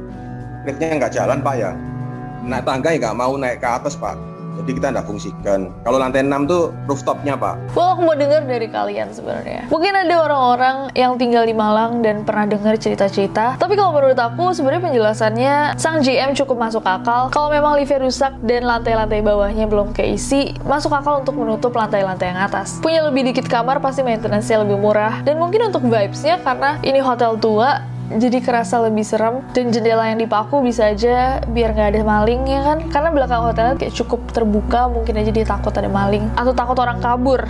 liftnya 0.66 0.98
nggak 0.98 1.12
jalan 1.14 1.38
pak 1.38 1.54
ya 1.54 1.70
naik 2.42 2.64
tangga 2.66 2.88
ya 2.90 2.98
nggak 2.98 3.16
mau 3.18 3.32
naik 3.38 3.58
ke 3.62 3.68
atas 3.68 3.94
pak 3.94 4.18
jadi 4.62 4.70
kita 4.78 4.86
nggak 4.94 5.06
fungsikan 5.06 5.70
kalau 5.86 5.98
lantai 6.00 6.26
6 6.26 6.50
tuh 6.50 6.62
rooftopnya 6.90 7.34
pak 7.38 7.54
Well, 7.76 7.94
aku 7.94 8.02
mau 8.02 8.16
dengar 8.16 8.42
dari 8.48 8.66
kalian 8.66 9.12
sebenarnya. 9.12 9.68
Mungkin 9.70 9.92
ada 9.92 10.14
orang-orang 10.24 10.76
yang 10.96 11.14
tinggal 11.20 11.44
di 11.44 11.54
Malang 11.54 12.00
dan 12.00 12.24
pernah 12.24 12.48
dengar 12.48 12.74
cerita-cerita. 12.74 13.60
Tapi 13.60 13.74
kalau 13.76 13.94
menurut 13.94 14.18
aku 14.18 14.50
sebenarnya 14.56 14.82
penjelasannya 14.88 15.54
sang 15.78 16.00
GM 16.00 16.32
cukup 16.34 16.56
masuk 16.58 16.82
akal. 16.82 17.28
Kalau 17.30 17.52
memang 17.52 17.78
liftnya 17.78 18.02
rusak 18.02 18.34
dan 18.42 18.64
lantai-lantai 18.64 19.20
bawahnya 19.22 19.68
belum 19.68 19.92
keisi, 19.94 20.56
masuk 20.64 20.90
akal 20.90 21.22
untuk 21.22 21.36
menutup 21.38 21.76
lantai-lantai 21.76 22.34
yang 22.34 22.40
atas. 22.40 22.80
Punya 22.82 23.04
lebih 23.06 23.30
dikit 23.30 23.46
kamar 23.46 23.78
pasti 23.78 24.02
maintenance-nya 24.02 24.64
lebih 24.64 24.80
murah. 24.80 25.20
Dan 25.22 25.38
mungkin 25.38 25.70
untuk 25.70 25.84
vibes-nya 25.86 26.40
karena 26.42 26.80
ini 26.82 26.98
hotel 26.98 27.36
tua, 27.38 27.84
jadi 28.16 28.40
kerasa 28.40 28.80
lebih 28.80 29.04
serem. 29.04 29.44
Dan 29.52 29.68
jendela 29.68 30.08
yang 30.08 30.16
dipaku 30.16 30.64
bisa 30.64 30.88
aja 30.92 31.44
biar 31.44 31.76
nggak 31.76 31.88
ada 31.92 32.02
maling 32.04 32.42
ya 32.48 32.60
kan? 32.64 32.78
Karena 32.88 33.08
belakang 33.12 33.42
hotelnya 33.44 33.76
kayak 33.76 33.92
cukup 33.92 34.20
terbuka 34.32 34.88
mungkin 34.88 35.20
aja 35.20 35.30
dia 35.34 35.44
takut 35.44 35.74
ada 35.76 35.90
maling. 35.92 36.24
Atau 36.32 36.56
takut 36.56 36.78
orang 36.80 37.02
kabur. 37.04 37.44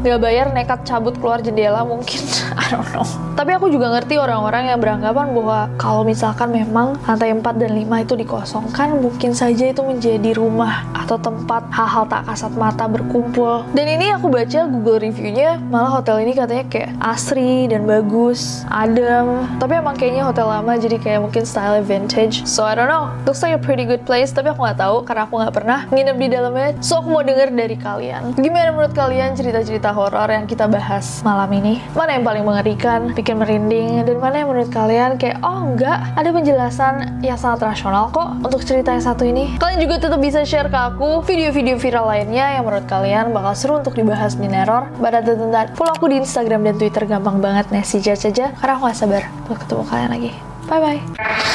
Nggak 0.00 0.18
bayar 0.22 0.46
nekat 0.56 0.88
cabut 0.88 1.18
keluar 1.20 1.44
jendela 1.44 1.84
mungkin. 1.84 2.20
I 2.62 2.72
don't 2.72 2.88
know. 2.96 3.04
Tapi 3.36 3.54
aku 3.54 3.70
juga 3.70 3.92
ngerti 3.94 4.18
orang-orang 4.18 4.72
yang 4.72 4.80
beranggapan 4.82 5.30
bahwa 5.30 5.70
kalau 5.78 6.02
misalkan 6.02 6.50
memang 6.50 6.98
lantai 7.06 7.30
4 7.30 7.42
dan 7.54 7.70
5 7.70 8.04
itu 8.04 8.14
dikosongkan 8.18 8.98
mungkin 8.98 9.30
saja 9.30 9.70
itu 9.70 9.78
menjadi 9.84 10.34
rumah 10.34 10.82
atau 10.94 11.14
tempat 11.22 11.70
hal-hal 11.70 12.08
tak 12.10 12.26
kasat 12.26 12.52
mata 12.58 12.90
berkumpul. 12.90 13.62
Dan 13.74 13.86
ini 13.86 14.10
aku 14.10 14.26
baca 14.26 14.66
Google 14.66 15.06
reviewnya, 15.06 15.62
malah 15.70 16.02
hotel 16.02 16.18
ini 16.22 16.34
katanya 16.34 16.66
kayak 16.66 16.90
asri 16.98 17.70
dan 17.70 17.86
bagus, 17.86 18.66
adem. 18.70 19.46
Tapi 19.62 19.72
emang 19.78 19.97
kayaknya 19.98 20.22
hotel 20.30 20.46
lama 20.46 20.78
jadi 20.78 20.96
kayak 21.02 21.20
mungkin 21.26 21.42
style 21.42 21.82
vintage. 21.82 22.46
So 22.46 22.62
I 22.62 22.78
don't 22.78 22.86
know. 22.86 23.10
Looks 23.26 23.42
like 23.42 23.58
a 23.58 23.60
pretty 23.60 23.82
good 23.82 24.06
place, 24.06 24.30
tapi 24.30 24.54
aku 24.54 24.62
nggak 24.62 24.78
tahu 24.78 25.02
karena 25.02 25.26
aku 25.26 25.34
nggak 25.42 25.54
pernah 25.58 25.78
nginep 25.90 26.16
di 26.16 26.28
dalamnya. 26.30 26.68
So 26.78 27.02
aku 27.02 27.10
mau 27.10 27.26
denger 27.26 27.50
dari 27.50 27.74
kalian. 27.74 28.38
Gimana 28.38 28.70
menurut 28.70 28.94
kalian 28.94 29.34
cerita-cerita 29.34 29.90
horor 29.90 30.30
yang 30.30 30.46
kita 30.46 30.70
bahas 30.70 31.20
malam 31.26 31.50
ini? 31.50 31.82
Mana 31.98 32.14
yang 32.14 32.22
paling 32.22 32.46
mengerikan, 32.46 33.10
bikin 33.12 33.42
merinding, 33.42 34.06
dan 34.06 34.16
mana 34.22 34.46
yang 34.46 34.48
menurut 34.54 34.70
kalian 34.70 35.18
kayak 35.18 35.42
oh 35.42 35.66
enggak, 35.66 35.98
ada 36.14 36.30
penjelasan 36.30 36.94
yang 37.26 37.34
sangat 37.34 37.66
rasional 37.66 38.14
kok 38.14 38.38
untuk 38.46 38.62
cerita 38.62 38.94
yang 38.94 39.02
satu 39.02 39.26
ini. 39.26 39.58
Kalian 39.58 39.82
juga 39.82 39.98
tetap 39.98 40.22
bisa 40.22 40.46
share 40.46 40.70
ke 40.70 40.78
aku 40.78 41.26
video-video 41.26 41.74
viral 41.74 42.06
lainnya 42.06 42.54
yang 42.54 42.62
menurut 42.62 42.86
kalian 42.86 43.34
bakal 43.34 43.52
seru 43.58 43.74
untuk 43.82 43.98
dibahas 43.98 44.38
di 44.38 44.46
Neror. 44.46 44.86
Than 45.18 45.50
that, 45.50 45.74
follow 45.74 45.96
aku 45.98 46.12
di 46.12 46.22
Instagram 46.22 46.62
dan 46.62 46.78
Twitter 46.78 47.02
gampang 47.02 47.42
banget 47.42 47.74
Nessie 47.74 47.98
Judge 47.98 48.28
aja 48.28 48.54
karena 48.54 48.78
aku 48.78 48.86
gak 48.86 48.98
sabar 49.00 49.22
buat 49.48 49.58
ketemu 49.64 49.87
kalian 49.88 50.10
lagi. 50.12 50.30
Bye 50.68 50.80
bye. 50.84 51.48